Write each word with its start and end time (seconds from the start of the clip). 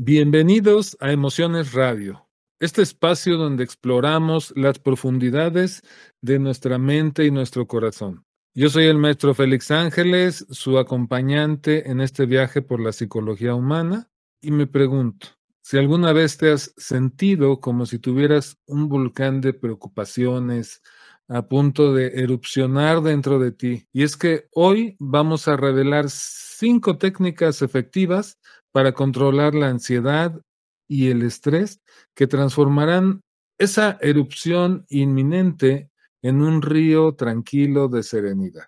Bienvenidos 0.00 0.96
a 1.00 1.10
Emociones 1.10 1.72
Radio, 1.72 2.28
este 2.60 2.82
espacio 2.82 3.36
donde 3.36 3.64
exploramos 3.64 4.52
las 4.54 4.78
profundidades 4.78 5.82
de 6.20 6.38
nuestra 6.38 6.78
mente 6.78 7.24
y 7.24 7.32
nuestro 7.32 7.66
corazón. 7.66 8.24
Yo 8.54 8.70
soy 8.70 8.84
el 8.84 8.96
maestro 8.96 9.34
Félix 9.34 9.72
Ángeles, 9.72 10.46
su 10.50 10.78
acompañante 10.78 11.90
en 11.90 12.00
este 12.00 12.26
viaje 12.26 12.62
por 12.62 12.78
la 12.78 12.92
psicología 12.92 13.56
humana, 13.56 14.08
y 14.40 14.52
me 14.52 14.68
pregunto, 14.68 15.30
si 15.62 15.78
alguna 15.78 16.12
vez 16.12 16.38
te 16.38 16.52
has 16.52 16.72
sentido 16.76 17.58
como 17.58 17.84
si 17.84 17.98
tuvieras 17.98 18.56
un 18.66 18.88
volcán 18.88 19.40
de 19.40 19.52
preocupaciones 19.52 20.80
a 21.26 21.48
punto 21.48 21.92
de 21.92 22.22
erupcionar 22.22 23.02
dentro 23.02 23.40
de 23.40 23.50
ti. 23.50 23.88
Y 23.92 24.04
es 24.04 24.16
que 24.16 24.46
hoy 24.54 24.94
vamos 25.00 25.48
a 25.48 25.56
revelar 25.56 26.08
cinco 26.08 26.98
técnicas 26.98 27.62
efectivas 27.62 28.38
para 28.78 28.92
controlar 28.92 29.56
la 29.56 29.70
ansiedad 29.70 30.40
y 30.86 31.08
el 31.08 31.22
estrés 31.22 31.80
que 32.14 32.28
transformarán 32.28 33.22
esa 33.58 33.98
erupción 34.00 34.86
inminente 34.88 35.90
en 36.22 36.42
un 36.42 36.62
río 36.62 37.16
tranquilo 37.16 37.88
de 37.88 38.04
serenidad. 38.04 38.66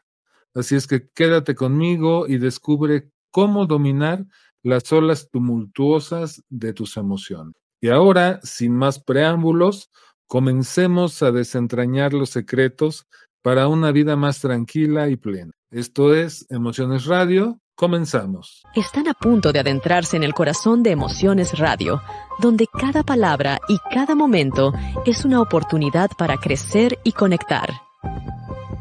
Así 0.53 0.75
es 0.75 0.89
que 0.89 1.09
quédate 1.11 1.55
conmigo 1.55 2.27
y 2.27 2.39
descubre 2.39 3.13
cómo 3.31 3.67
dominar 3.67 4.27
las 4.65 4.93
olas 4.93 5.31
tumultuosas 5.31 6.43
de 6.49 6.73
tus 6.73 6.97
emociones. 6.97 7.55
Y 7.81 7.91
ahora, 7.91 8.41
sin 8.43 8.75
más 8.75 8.99
preámbulos, 8.99 9.93
comencemos 10.27 11.23
a 11.23 11.31
desentrañar 11.31 12.15
los 12.15 12.31
secretos 12.31 13.07
para 13.43 13.69
una 13.69 13.93
vida 13.93 14.17
más 14.17 14.41
tranquila 14.41 15.09
y 15.09 15.15
plena. 15.15 15.53
Esto 15.71 16.13
es 16.17 16.47
Emociones 16.51 17.05
Radio 17.05 17.61
Comenzamos. 17.81 18.63
Están 18.75 19.09
a 19.09 19.15
punto 19.15 19.55
de 19.55 19.61
adentrarse 19.61 20.15
en 20.15 20.23
el 20.23 20.35
corazón 20.35 20.83
de 20.83 20.91
Emociones 20.91 21.59
Radio, 21.59 22.03
donde 22.39 22.67
cada 22.67 23.03
palabra 23.03 23.59
y 23.71 23.79
cada 23.91 24.15
momento 24.15 24.75
es 25.07 25.25
una 25.25 25.41
oportunidad 25.41 26.11
para 26.19 26.37
crecer 26.37 26.99
y 27.05 27.13
conectar. 27.13 27.71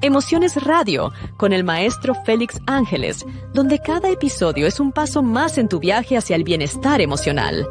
Emociones 0.01 0.61
Radio, 0.61 1.13
con 1.37 1.53
el 1.53 1.63
maestro 1.63 2.13
Félix 2.13 2.59
Ángeles, 2.67 3.25
donde 3.53 3.79
cada 3.79 4.09
episodio 4.09 4.67
es 4.67 4.81
un 4.81 4.91
paso 4.91 5.23
más 5.23 5.57
en 5.57 5.69
tu 5.69 5.79
viaje 5.79 6.17
hacia 6.17 6.35
el 6.35 6.43
bienestar 6.43 6.99
emocional. 6.99 7.65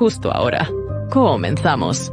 Justo 0.00 0.32
ahora, 0.32 0.68
comenzamos. 1.10 2.12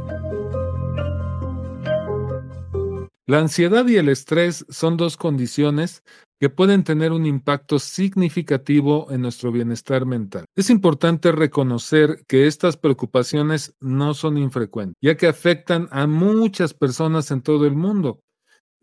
La 3.28 3.40
ansiedad 3.40 3.86
y 3.86 3.96
el 3.96 4.08
estrés 4.08 4.64
son 4.70 4.96
dos 4.96 5.18
condiciones 5.18 6.02
que 6.40 6.48
pueden 6.48 6.82
tener 6.82 7.12
un 7.12 7.26
impacto 7.26 7.78
significativo 7.78 9.08
en 9.10 9.20
nuestro 9.20 9.52
bienestar 9.52 10.06
mental. 10.06 10.46
Es 10.56 10.70
importante 10.70 11.30
reconocer 11.30 12.24
que 12.26 12.46
estas 12.46 12.78
preocupaciones 12.78 13.74
no 13.80 14.14
son 14.14 14.38
infrecuentes, 14.38 14.96
ya 15.02 15.18
que 15.18 15.26
afectan 15.26 15.88
a 15.90 16.06
muchas 16.06 16.72
personas 16.72 17.30
en 17.30 17.42
todo 17.42 17.66
el 17.66 17.76
mundo. 17.76 18.22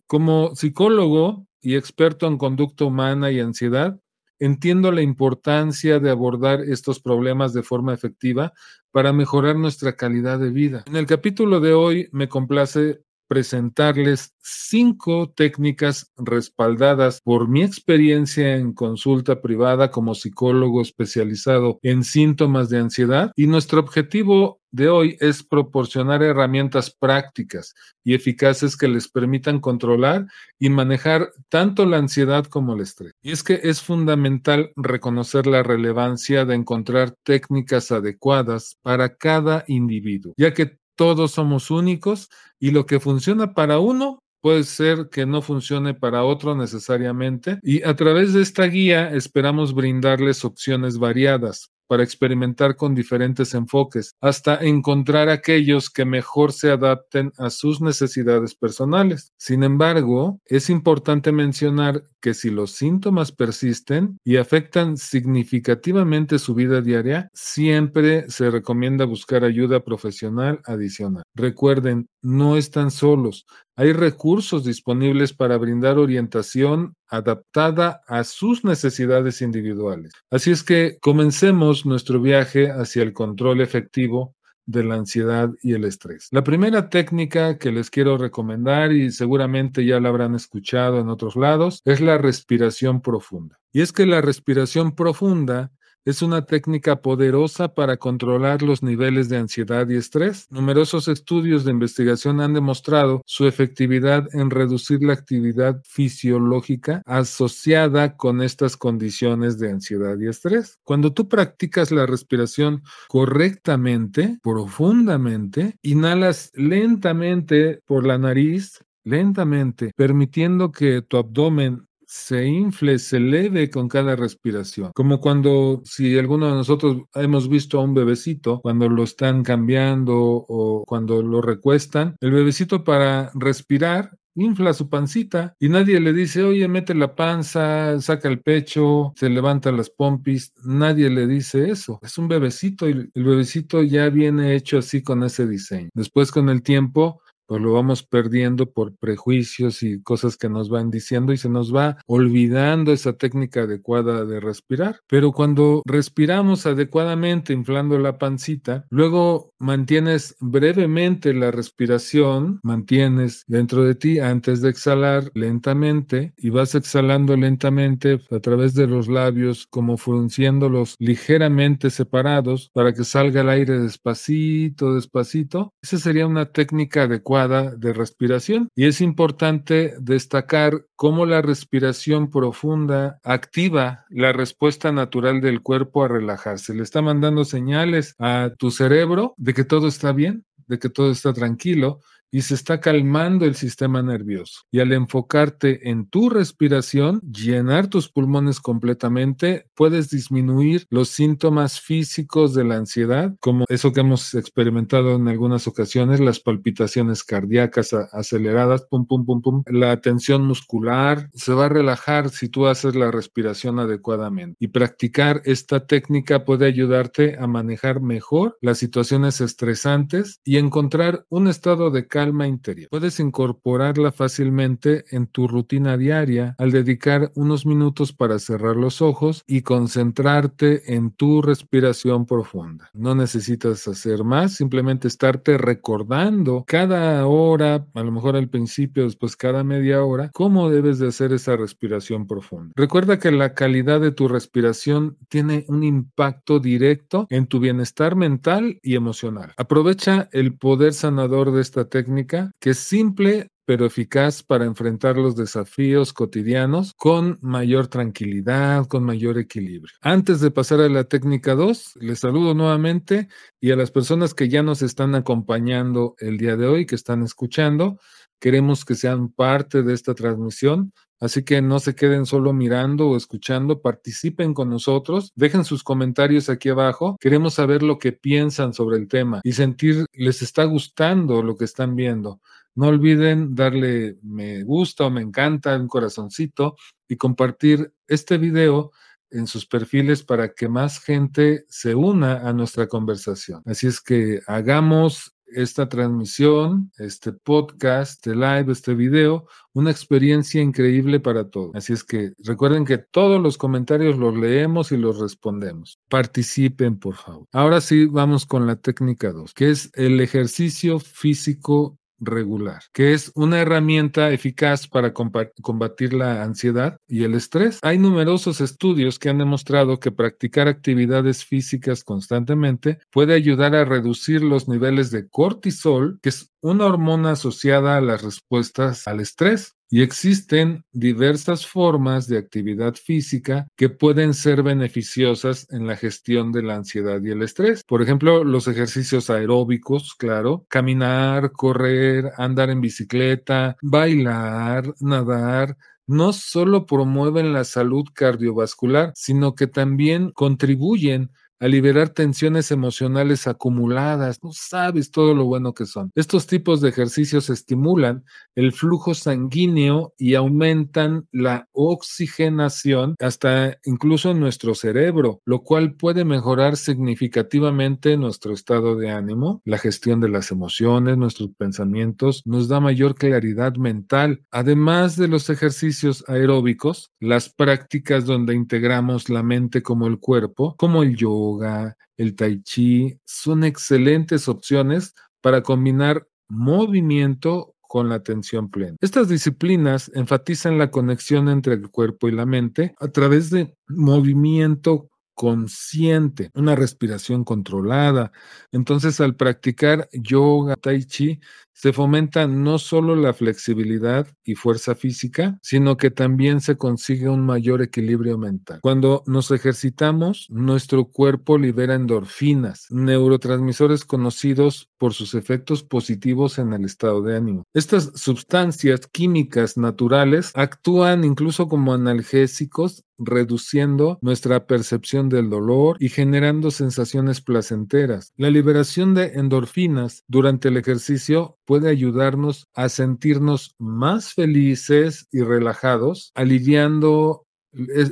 Como 0.06 0.54
psicólogo 0.54 1.48
y 1.60 1.74
experto 1.74 2.28
en 2.28 2.38
conducta 2.38 2.86
humana 2.86 3.32
y 3.32 3.40
ansiedad, 3.40 4.00
entiendo 4.38 4.92
la 4.92 5.02
importancia 5.02 6.00
de 6.00 6.12
abordar 6.12 6.62
estos 6.62 7.00
problemas 7.00 7.52
de 7.54 7.64
forma 7.64 7.96
efectiva 7.96 8.54
para 8.92 9.12
mejorar 9.12 9.56
nuestra 9.56 9.96
calidad 9.96 10.38
de 10.38 10.52
vida. 10.52 10.84
En 10.86 10.98
el 10.98 11.08
capítulo 11.08 11.60
de 11.62 11.74
hoy 11.74 12.10
me 12.12 12.30
complace 12.30 13.05
presentarles 13.28 14.34
cinco 14.40 15.32
técnicas 15.36 16.12
respaldadas 16.18 17.22
por 17.24 17.48
mi 17.48 17.64
experiencia 17.64 18.56
en 18.56 18.74
consulta 18.74 19.42
privada 19.42 19.92
como 19.92 20.16
psicólogo 20.16 20.82
especializado 20.82 21.80
en 21.82 22.04
síntomas 22.04 22.70
de 22.70 22.80
ansiedad 22.80 23.32
y 23.36 23.48
nuestro 23.48 23.80
objetivo 23.80 24.60
de 24.76 24.90
hoy 24.90 25.18
es 25.22 25.42
proporcionar 25.42 26.22
herramientas 26.22 26.92
prácticas 26.92 27.74
y 28.04 28.14
eficaces 28.14 28.76
que 28.76 28.90
les 28.90 29.08
permitan 29.08 29.62
controlar 29.62 30.28
y 30.60 30.70
manejar 30.70 31.32
tanto 31.48 31.86
la 31.86 31.98
ansiedad 31.98 32.46
como 32.46 32.74
el 32.74 32.82
estrés. 32.82 33.14
Y 33.22 33.32
es 33.32 33.42
que 33.42 33.62
es 33.64 33.82
fundamental 33.82 34.74
reconocer 34.76 35.48
la 35.48 35.64
relevancia 35.64 36.44
de 36.44 36.56
encontrar 36.56 37.16
técnicas 37.24 37.92
adecuadas 37.92 38.78
para 38.82 39.16
cada 39.16 39.64
individuo, 39.68 40.34
ya 40.38 40.54
que 40.54 40.78
todos 40.96 41.32
somos 41.32 41.72
únicos 41.72 42.30
y 42.60 42.72
lo 42.72 42.86
que 42.86 43.00
funciona 43.00 43.54
para 43.54 43.80
uno 43.80 44.20
puede 44.42 44.64
ser 44.64 45.10
que 45.10 45.26
no 45.26 45.42
funcione 45.42 45.94
para 45.94 46.24
otro 46.24 46.56
necesariamente. 46.56 47.60
Y 47.64 47.84
a 47.84 47.96
través 47.96 48.34
de 48.34 48.42
esta 48.42 48.66
guía 48.66 49.12
esperamos 49.12 49.74
brindarles 49.74 50.46
opciones 50.46 50.98
variadas 51.00 51.72
para 51.88 52.04
experimentar 52.04 52.76
con 52.76 52.96
diferentes 52.96 53.54
enfoques, 53.54 54.16
hasta 54.22 54.56
encontrar 54.64 55.30
aquellos 55.30 55.90
que 55.90 56.06
mejor 56.06 56.52
se 56.52 56.72
adapten 56.72 57.32
a 57.38 57.50
sus 57.50 57.82
necesidades 57.82 58.56
personales. 58.56 59.32
Sin 59.38 59.64
embargo, 59.64 60.40
es 60.46 60.70
importante 60.70 61.32
mencionar 61.32 62.04
que 62.22 62.34
si 62.34 62.50
los 62.50 62.72
síntomas 62.72 63.32
persisten 63.32 64.18
y 64.24 64.38
afectan 64.38 64.98
significativamente 64.98 66.40
su 66.40 66.56
vida 66.56 66.82
diaria, 66.82 67.30
siempre 67.34 68.30
se 68.30 68.50
recomienda 68.50 69.06
buscar 69.06 69.44
ayuda 69.44 69.84
profesional 69.84 70.60
adicional. 70.66 71.24
Recuerden, 71.36 72.08
no 72.26 72.58
están 72.58 72.90
solos. 72.90 73.46
Hay 73.76 73.94
recursos 73.94 74.66
disponibles 74.66 75.32
para 75.32 75.58
brindar 75.58 76.00
orientación 76.00 76.96
adaptada 77.08 78.02
a 78.08 78.24
sus 78.24 78.66
necesidades 78.66 79.42
individuales. 79.42 80.12
Así 80.32 80.52
es 80.52 80.64
que 80.64 80.98
comencemos 81.02 81.86
nuestro 81.86 82.20
viaje 82.20 82.72
hacia 82.72 83.04
el 83.04 83.14
control 83.14 83.62
efectivo 83.62 84.34
de 84.66 84.84
la 84.84 84.96
ansiedad 84.96 85.52
y 85.62 85.74
el 85.74 85.84
estrés. 85.84 86.28
La 86.32 86.44
primera 86.44 86.90
técnica 86.90 87.60
que 87.60 87.72
les 87.72 87.92
quiero 87.92 88.18
recomendar, 88.18 88.92
y 88.92 89.12
seguramente 89.12 89.86
ya 89.86 90.00
la 90.00 90.10
habrán 90.10 90.34
escuchado 90.34 91.00
en 91.00 91.10
otros 91.10 91.36
lados, 91.36 91.82
es 91.86 92.02
la 92.02 92.18
respiración 92.18 93.02
profunda. 93.02 93.60
Y 93.72 93.82
es 93.82 93.94
que 93.94 94.08
la 94.08 94.22
respiración 94.22 94.96
profunda 94.96 95.72
es 96.06 96.22
una 96.22 96.46
técnica 96.46 97.02
poderosa 97.02 97.74
para 97.74 97.98
controlar 97.98 98.62
los 98.62 98.84
niveles 98.84 99.28
de 99.28 99.38
ansiedad 99.38 99.90
y 99.90 99.96
estrés. 99.96 100.46
Numerosos 100.52 101.08
estudios 101.08 101.66
de 101.66 101.72
investigación 101.72 102.40
han 102.40 102.54
demostrado 102.54 103.24
su 103.26 103.48
efectividad 103.48 104.28
en 104.34 104.52
reducir 104.52 105.04
la 105.04 105.14
actividad 105.14 105.82
fisiológica 105.84 107.02
asociada 107.06 108.16
con 108.18 108.44
estas 108.44 108.78
condiciones 108.78 109.58
de 109.58 109.72
ansiedad 109.72 110.18
y 110.20 110.28
estrés. 110.28 110.80
Cuando 110.84 111.12
tú 111.12 111.28
practicas 111.28 111.92
la 111.92 112.06
respiración 112.06 112.84
correctamente, 113.08 114.38
profundamente, 114.44 115.78
inhalas 115.82 116.52
lentamente 116.54 117.82
por 117.86 118.06
la 118.06 118.20
nariz, 118.20 118.80
lentamente, 119.04 119.92
permitiendo 119.96 120.72
que 120.72 121.02
tu 121.02 121.18
abdomen 121.18 121.88
se 122.16 122.48
infle, 122.48 122.98
se 122.98 123.18
eleve 123.18 123.70
con 123.70 123.90
cada 123.90 124.16
respiración. 124.16 124.92
Como 124.96 125.20
cuando, 125.20 125.82
si 125.84 126.18
alguno 126.18 126.48
de 126.48 126.54
nosotros 126.54 127.02
hemos 127.14 127.50
visto 127.50 127.78
a 127.78 127.84
un 127.84 127.94
bebecito, 127.94 128.62
cuando 128.62 128.88
lo 128.88 129.04
están 129.04 129.44
cambiando 129.44 130.16
o 130.16 130.86
cuando 130.88 131.22
lo 131.22 131.42
recuestan, 131.42 132.16
el 132.22 132.32
bebecito 132.32 132.84
para 132.86 133.32
respirar 133.36 134.18
infla 134.36 134.74
su 134.74 134.90
pancita 134.90 135.56
y 135.60 135.70
nadie 135.70 136.00
le 136.00 136.14
dice, 136.14 136.44
oye, 136.44 136.68
mete 136.68 136.94
la 136.94 137.16
panza, 137.16 138.00
saca 138.02 138.28
el 138.30 138.42
pecho, 138.42 139.14
se 139.16 139.30
levanta 139.30 139.72
las 139.72 139.90
pompis. 139.90 140.54
Nadie 140.64 141.10
le 141.10 141.28
dice 141.28 141.70
eso. 141.70 142.00
Es 142.02 142.18
un 142.18 142.28
bebecito 142.28 142.88
y 142.90 143.10
el 143.14 143.24
bebecito 143.24 143.82
ya 143.84 144.10
viene 144.10 144.56
hecho 144.56 144.78
así 144.78 145.04
con 145.04 145.24
ese 145.24 145.48
diseño. 145.48 145.90
Después 145.94 146.32
con 146.32 146.50
el 146.50 146.64
tiempo 146.64 147.22
pues 147.46 147.62
lo 147.62 147.74
vamos 147.74 148.04
perdiendo 148.04 148.72
por 148.72 148.96
prejuicios 148.96 149.84
y 149.84 150.02
cosas 150.02 150.38
que 150.38 150.50
nos 150.50 150.70
van 150.70 150.90
diciendo 150.90 151.34
y 151.34 151.38
se 151.38 151.50
nos 151.50 151.74
va 151.74 151.98
olvidando 152.08 152.92
esa 152.92 153.14
técnica 153.14 153.62
adecuada 153.62 154.26
de 154.26 154.40
respirar. 154.40 155.00
Pero 155.08 155.32
cuando 155.32 155.82
respiramos 155.86 156.66
adecuadamente 156.66 157.54
inflando 157.54 158.00
la 158.00 158.18
pancita, 158.18 158.86
luego 158.90 159.54
mantienes 159.60 160.36
brevemente 160.40 161.34
la 161.34 161.52
respiración, 161.52 162.60
mantienes 162.64 163.44
dentro 163.48 163.84
de 163.84 163.96
ti 163.96 164.20
antes 164.20 164.62
de 164.62 164.70
exhalar 164.70 165.32
lentamente 165.34 166.34
y 166.38 166.50
vas 166.50 166.76
exhalando 166.76 167.36
lentamente 167.38 168.20
a 168.32 168.40
través 168.40 168.74
de 168.74 168.88
los 168.88 169.08
labios 169.08 169.68
como 169.70 169.98
frunciéndolos 169.98 170.96
ligeramente 171.00 171.90
separados 171.90 172.72
para 172.74 172.94
que 172.94 173.04
salga 173.04 173.42
el 173.42 173.50
aire 173.50 173.80
despacito, 173.80 174.96
despacito. 174.96 175.74
Esa 175.82 175.98
sería 175.98 176.28
una 176.28 176.46
técnica 176.52 177.04
adecuada 177.04 177.35
de 177.36 177.94
respiración. 177.94 178.70
Y 178.76 178.86
es 178.86 179.02
importante 179.02 179.96
destacar 180.00 180.86
cómo 180.96 181.26
la 181.26 181.42
respiración 181.42 182.30
profunda 182.30 183.20
activa 183.24 184.06
la 184.10 184.34
respuesta 184.34 184.92
natural 184.92 185.42
del 185.42 185.62
cuerpo 185.62 186.04
a 186.04 186.08
relajarse. 186.08 186.74
Le 186.74 186.84
está 186.84 187.02
mandando 187.02 187.46
señales 187.46 188.16
a 188.20 188.52
tu 188.58 188.72
cerebro 188.72 189.34
de 189.38 189.54
que 189.54 189.64
todo 189.64 189.88
está 189.88 190.14
bien, 190.14 190.46
de 190.68 190.80
que 190.80 190.90
todo 190.90 191.12
está 191.12 191.34
tranquilo 191.34 192.00
y 192.36 192.42
se 192.42 192.54
está 192.54 192.82
calmando 192.82 193.46
el 193.46 193.56
sistema 193.56 194.02
nervioso. 194.04 194.64
Y 194.70 194.82
al 194.82 194.92
enfocarte 194.92 195.90
en 195.90 196.10
tu 196.10 196.30
respiración, 196.30 197.22
llenar 197.22 197.88
tus 197.88 198.10
pulmones 198.10 198.60
completamente, 198.60 199.68
puedes 199.74 200.10
disminuir 200.10 200.86
los 200.90 201.08
síntomas 201.08 201.80
físicos 201.80 202.54
de 202.54 202.66
la 202.66 202.76
ansiedad, 202.76 203.34
como 203.40 203.64
eso 203.70 203.94
que 203.94 204.02
hemos 204.02 204.34
experimentado 204.34 205.16
en 205.16 205.30
algunas 205.30 205.66
ocasiones, 205.66 206.20
las 206.20 206.42
palpitaciones 206.42 207.24
cardíacas 207.24 207.94
aceleradas, 207.94 208.86
pum, 208.90 209.08
pum, 209.08 209.26
pum, 209.26 209.42
pum, 209.42 209.64
la 209.68 210.02
tensión 210.02 210.46
muscular, 210.46 211.30
se 211.34 211.54
va 211.54 211.68
a 211.68 211.70
relajar 211.70 212.32
si 212.32 212.50
tú 212.50 212.68
haces 212.68 212.98
la 212.98 213.12
respiración 213.12 213.80
adecuadamente. 213.80 214.58
Y 214.60 214.68
practicar 214.68 215.42
esta 215.46 215.88
técnica 215.88 216.44
puede 216.44 216.66
ayudarte 216.66 217.38
a 217.40 217.48
manejar 217.48 218.02
mejor 218.02 218.58
las 218.60 218.78
situaciones 218.78 219.40
estresantes 219.40 220.42
y 220.44 220.58
encontrar 220.58 221.26
un 221.30 221.48
estado 221.48 221.92
de 221.92 222.08
calma 222.08 222.25
interior. 222.48 222.90
Puedes 222.90 223.20
incorporarla 223.20 224.12
fácilmente 224.12 225.06
en 225.12 225.28
tu 225.28 225.48
rutina 225.48 225.98
diaria 225.98 226.56
al 226.58 226.72
dedicar 226.72 227.32
unos 227.36 227.66
minutos 227.66 228.14
para 228.14 228.40
cerrar 228.40 228.76
los 228.76 229.02
ojos 229.02 229.44
y 229.48 229.62
concentrarte 229.62 230.96
en 230.96 231.12
tu 231.12 231.42
respiración 231.42 232.26
profunda. 232.26 232.90
No 232.94 233.16
necesitas 233.16 233.88
hacer 233.88 234.24
más, 234.24 234.54
simplemente 234.54 235.08
estarte 235.08 235.58
recordando 235.58 236.64
cada 236.68 237.26
hora, 237.28 237.86
a 237.94 238.04
lo 238.04 238.12
mejor 238.12 238.36
al 238.36 238.50
principio, 238.50 239.04
después 239.04 239.36
cada 239.36 239.64
media 239.64 240.04
hora, 240.04 240.30
cómo 240.34 240.70
debes 240.70 241.00
de 241.00 241.08
hacer 241.08 241.34
esa 241.34 241.56
respiración 241.56 242.28
profunda. 242.28 242.74
Recuerda 242.76 243.20
que 243.20 243.32
la 243.32 243.54
calidad 243.54 244.02
de 244.02 244.12
tu 244.12 244.28
respiración 244.28 245.18
tiene 245.30 245.66
un 245.68 245.84
impacto 245.84 246.60
directo 246.60 247.28
en 247.30 247.48
tu 247.48 247.60
bienestar 247.60 248.16
mental 248.16 248.80
y 248.82 248.96
emocional. 248.96 249.54
Aprovecha 249.58 250.30
el 250.32 250.58
poder 250.58 250.94
sanador 250.94 251.52
de 251.52 251.62
esta 251.62 251.86
técnica 251.90 252.15
que 252.60 252.70
es 252.70 252.80
simple 252.80 253.50
pero 253.66 253.86
eficaz 253.86 254.44
para 254.44 254.66
enfrentar 254.66 255.18
los 255.18 255.36
desafíos 255.36 256.14
cotidianos 256.14 256.94
con 256.96 257.40
mayor 257.42 257.88
tranquilidad, 257.88 258.86
con 258.88 259.04
mayor 259.04 259.40
equilibrio. 259.40 259.94
Antes 260.02 260.40
de 260.40 260.52
pasar 260.52 260.82
a 260.82 260.90
la 260.90 261.06
técnica 261.06 261.56
2, 261.56 261.96
les 262.00 262.20
saludo 262.20 262.54
nuevamente 262.54 263.28
y 263.60 263.72
a 263.72 263.76
las 263.76 263.92
personas 263.92 264.34
que 264.34 264.50
ya 264.50 264.62
nos 264.62 264.82
están 264.82 265.16
acompañando 265.16 266.16
el 266.20 266.38
día 266.38 266.56
de 266.56 266.68
hoy, 266.68 266.86
que 266.86 266.96
están 266.96 267.24
escuchando, 267.24 268.00
queremos 268.40 268.86
que 268.86 268.96
sean 268.96 269.30
parte 269.30 269.82
de 269.82 269.94
esta 269.94 270.14
transmisión. 270.14 270.94
Así 271.20 271.44
que 271.44 271.62
no 271.62 271.80
se 271.80 271.96
queden 271.96 272.26
solo 272.26 272.54
mirando 272.54 273.10
o 273.10 273.18
escuchando, 273.18 273.82
participen 273.82 274.54
con 274.54 274.70
nosotros, 274.70 275.32
dejen 275.36 275.64
sus 275.64 275.84
comentarios 275.84 276.50
aquí 276.50 276.70
abajo. 276.70 277.18
Queremos 277.20 277.54
saber 277.54 277.84
lo 277.84 277.98
que 277.98 278.12
piensan 278.12 278.74
sobre 278.74 278.98
el 278.98 279.08
tema 279.08 279.42
y 279.44 279.54
sentir 279.54 280.06
les 280.14 280.42
está 280.42 280.66
gustando 280.66 281.42
lo 281.42 281.56
que 281.56 281.66
están 281.66 281.96
viendo. 281.96 282.42
No 282.76 282.88
olviden 282.88 283.56
darle 283.56 284.18
me 284.22 284.64
gusta 284.64 285.06
o 285.06 285.10
me 285.10 285.22
encanta, 285.22 285.78
un 285.78 285.88
corazoncito 285.88 286.76
y 287.08 287.16
compartir 287.16 287.94
este 288.08 288.38
video 288.38 288.92
en 289.32 289.48
sus 289.48 289.66
perfiles 289.66 290.24
para 290.24 290.54
que 290.54 290.68
más 290.68 291.00
gente 291.00 291.66
se 291.68 291.96
una 291.96 292.48
a 292.48 292.54
nuestra 292.54 292.88
conversación. 292.88 293.62
Así 293.66 293.88
es 293.88 294.02
que 294.02 294.42
hagamos 294.48 295.35
esta 295.48 295.88
transmisión, 295.88 296.92
este 296.98 297.34
podcast, 297.34 298.14
este 298.14 298.36
live, 298.36 298.72
este 298.72 298.94
video, 298.94 299.48
una 299.74 299.92
experiencia 299.92 300.62
increíble 300.62 301.20
para 301.20 301.50
todos. 301.50 301.76
Así 301.76 301.94
es 301.94 302.04
que 302.04 302.34
recuerden 302.40 302.86
que 302.86 302.98
todos 302.98 303.42
los 303.42 303.58
comentarios 303.58 304.18
los 304.18 304.36
leemos 304.36 304.92
y 304.92 304.98
los 304.98 305.20
respondemos. 305.20 306.00
Participen, 306.10 306.98
por 306.98 307.16
favor. 307.16 307.48
Ahora 307.52 307.82
sí, 307.82 308.06
vamos 308.06 308.46
con 308.46 308.68
la 308.68 308.76
técnica 308.76 309.32
2, 309.32 309.54
que 309.54 309.70
es 309.70 309.92
el 309.96 310.20
ejercicio 310.22 311.00
físico 311.00 311.98
regular, 312.20 312.82
que 312.94 313.14
es 313.14 313.32
una 313.36 313.60
herramienta 313.60 314.32
eficaz 314.32 314.88
para 314.88 315.14
combatir 315.14 316.14
la 316.14 316.44
ansiedad 316.44 316.98
y 317.08 317.24
el 317.24 317.36
estrés. 317.36 317.80
Hay 317.82 317.98
numerosos 317.98 318.62
estudios 318.62 319.20
que 319.20 319.30
han 319.30 319.38
demostrado 319.38 320.00
que 320.00 320.12
practicar 320.12 320.68
actividades 320.68 321.46
físicas 321.46 322.04
constantemente 322.04 323.00
puede 323.12 323.34
ayudar 323.34 323.76
a 323.76 323.86
reducir 323.86 324.42
los 324.42 324.68
niveles 324.68 325.12
de 325.12 325.28
cortisol, 325.28 326.20
que 326.22 326.30
es 326.30 326.52
una 326.66 326.88
hormona 326.88 327.32
asociada 327.32 327.96
a 327.96 328.02
las 328.02 328.24
respuestas 328.24 329.08
al 329.08 329.20
estrés. 329.20 329.76
Y 329.88 330.02
existen 330.02 330.84
diversas 330.92 331.68
formas 331.68 332.28
de 332.28 332.40
actividad 332.40 332.96
física 332.96 333.68
que 333.78 333.90
pueden 333.90 334.34
ser 334.34 334.64
beneficiosas 334.64 335.68
en 335.70 335.86
la 335.86 335.96
gestión 335.96 336.52
de 336.52 336.64
la 336.64 336.76
ansiedad 336.76 337.22
y 337.22 337.30
el 337.30 337.44
estrés. 337.44 337.84
Por 337.84 338.02
ejemplo, 338.02 338.44
los 338.44 338.68
ejercicios 338.68 339.30
aeróbicos, 339.30 340.16
claro, 340.16 340.66
caminar, 340.70 341.52
correr, 341.52 342.32
andar 342.38 342.72
en 342.72 342.82
bicicleta, 342.82 343.78
bailar, 343.84 344.92
nadar, 345.00 345.78
no 346.08 346.34
solo 346.34 346.88
promueven 346.88 347.54
la 347.54 347.64
salud 347.64 348.06
cardiovascular, 348.12 349.12
sino 349.16 349.54
que 349.54 349.68
también 349.68 350.32
contribuyen 350.32 351.32
a 351.60 351.68
liberar 351.68 352.10
tensiones 352.10 352.72
emocionales 352.72 353.48
acumuladas. 353.48 354.44
No 354.44 354.52
sabes 354.52 355.12
todo 355.12 355.34
lo 355.34 355.46
bueno 355.46 355.74
que 355.74 355.86
son. 355.86 356.12
Estos 356.16 356.48
tipos 356.48 356.82
de 356.82 356.90
ejercicios 356.90 357.50
estimulan 357.50 358.24
el 358.56 358.72
flujo 358.72 359.14
sanguíneo 359.14 360.14
y 360.18 360.36
aumentan 360.36 361.28
la 361.32 361.68
oxigenación 361.72 363.16
hasta 363.20 363.78
incluso 363.86 364.32
en 364.32 364.40
nuestro 364.40 364.76
cerebro, 364.76 365.42
lo 365.46 365.62
cual 365.64 365.96
puede 365.96 366.26
mejorar 366.26 366.78
significativamente 366.78 368.18
nuestro 368.18 368.54
estado 368.54 368.96
de 368.96 369.12
ánimo, 369.12 369.62
la 369.66 369.78
gestión 369.78 370.20
de 370.20 370.30
las 370.30 370.52
emociones, 370.52 371.18
nuestros 371.18 371.50
pensamientos, 371.58 372.42
nos 372.46 372.68
da 372.68 372.80
mayor 372.80 373.16
claridad 373.16 373.76
mental. 373.76 374.42
Además 374.52 375.16
de 375.16 375.28
los 375.28 375.50
ejercicios 375.50 376.24
aeróbicos, 376.28 377.12
las 377.20 377.50
prácticas 377.50 378.26
donde 378.26 378.56
integramos 378.56 379.30
la 379.30 379.44
mente 379.44 379.82
como 379.82 380.08
el 380.08 380.20
cuerpo, 380.20 380.76
como 380.78 381.04
el 381.04 381.16
yoga, 381.46 381.98
el 382.18 382.36
tai 382.36 382.62
chi, 382.62 383.20
son 383.26 383.64
excelentes 383.64 384.48
opciones 384.48 385.14
para 385.42 385.62
combinar 385.62 386.28
movimiento 386.48 387.76
con 387.82 388.10
la 388.10 388.16
atención 388.16 388.70
plena. 388.70 388.98
Estas 389.02 389.30
disciplinas 389.30 390.12
enfatizan 390.16 390.78
la 390.78 390.92
conexión 390.92 391.50
entre 391.50 391.74
el 391.76 391.90
cuerpo 391.90 392.28
y 392.28 392.32
la 392.32 392.46
mente 392.46 392.96
a 393.00 393.08
través 393.08 393.50
de 393.50 393.76
movimiento 393.88 395.10
consciente, 395.36 396.50
una 396.54 396.76
respiración 396.76 397.44
controlada. 397.44 398.32
Entonces, 398.72 399.20
al 399.20 399.36
practicar 399.36 400.08
yoga, 400.14 400.76
tai 400.78 401.04
chi, 401.04 401.40
se 401.76 401.92
fomenta 401.92 402.48
no 402.48 402.80
solo 402.80 403.16
la 403.16 403.34
flexibilidad 403.34 404.28
y 404.44 404.56
fuerza 404.56 404.96
física, 404.96 405.60
sino 405.62 405.98
que 405.98 406.10
también 406.10 406.62
se 406.62 406.78
consigue 406.78 407.30
un 407.30 407.46
mayor 407.46 407.82
equilibrio 407.82 408.38
mental. 408.38 408.80
Cuando 408.82 409.24
nos 409.28 409.52
ejercitamos, 409.52 410.48
nuestro 410.50 411.06
cuerpo 411.06 411.58
libera 411.58 411.96
endorfinas, 411.96 412.88
neurotransmisores 412.90 414.06
conocidos 414.06 414.90
por 414.98 415.14
sus 415.14 415.36
efectos 415.36 415.84
positivos 415.84 416.58
en 416.60 416.72
el 416.72 416.86
estado 416.86 417.22
de 417.22 417.36
ánimo. 417.36 417.64
Estas 417.74 418.12
sustancias 418.16 419.02
químicas 419.12 419.78
naturales 419.78 420.52
actúan 420.56 421.26
incluso 421.26 421.68
como 421.68 421.94
analgésicos 421.94 423.04
reduciendo 423.18 424.20
nuestra 424.22 424.68
percepción 424.68 425.30
del 425.30 425.50
dolor 425.50 425.98
y 426.00 426.10
generando 426.10 426.72
sensaciones 426.72 427.42
placenteras. 427.42 428.34
La 428.38 428.50
liberación 428.50 429.14
de 429.14 429.34
endorfinas 429.36 430.24
durante 430.28 430.68
el 430.70 430.78
ejercicio 430.78 431.58
puede 431.66 431.90
ayudarnos 431.90 432.68
a 432.74 432.90
sentirnos 432.90 433.76
más 433.78 434.34
felices 434.34 435.28
y 435.32 435.42
relajados, 435.42 436.32
aliviando 436.36 437.46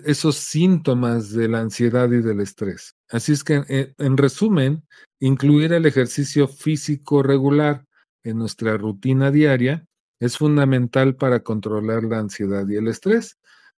esos 0.06 0.36
síntomas 0.36 1.32
de 1.32 1.48
la 1.48 1.62
ansiedad 1.62 2.12
y 2.12 2.22
del 2.22 2.42
estrés. 2.42 2.96
Así 3.10 3.32
es 3.32 3.44
que, 3.44 3.64
eh, 3.70 3.94
en 3.98 4.18
resumen, 4.18 4.84
incluir 5.20 5.72
el 5.72 5.86
ejercicio 5.86 6.48
físico 6.48 7.24
regular 7.24 7.86
en 8.24 8.40
nuestra 8.40 8.78
rutina 8.78 9.32
diaria 9.32 9.86
es 10.20 10.38
fundamental 10.38 11.16
para 11.16 11.42
controlar 11.42 12.04
la 12.04 12.20
ansiedad 12.20 12.68
y 12.68 12.76
el 12.76 12.88
estrés, 12.88 13.38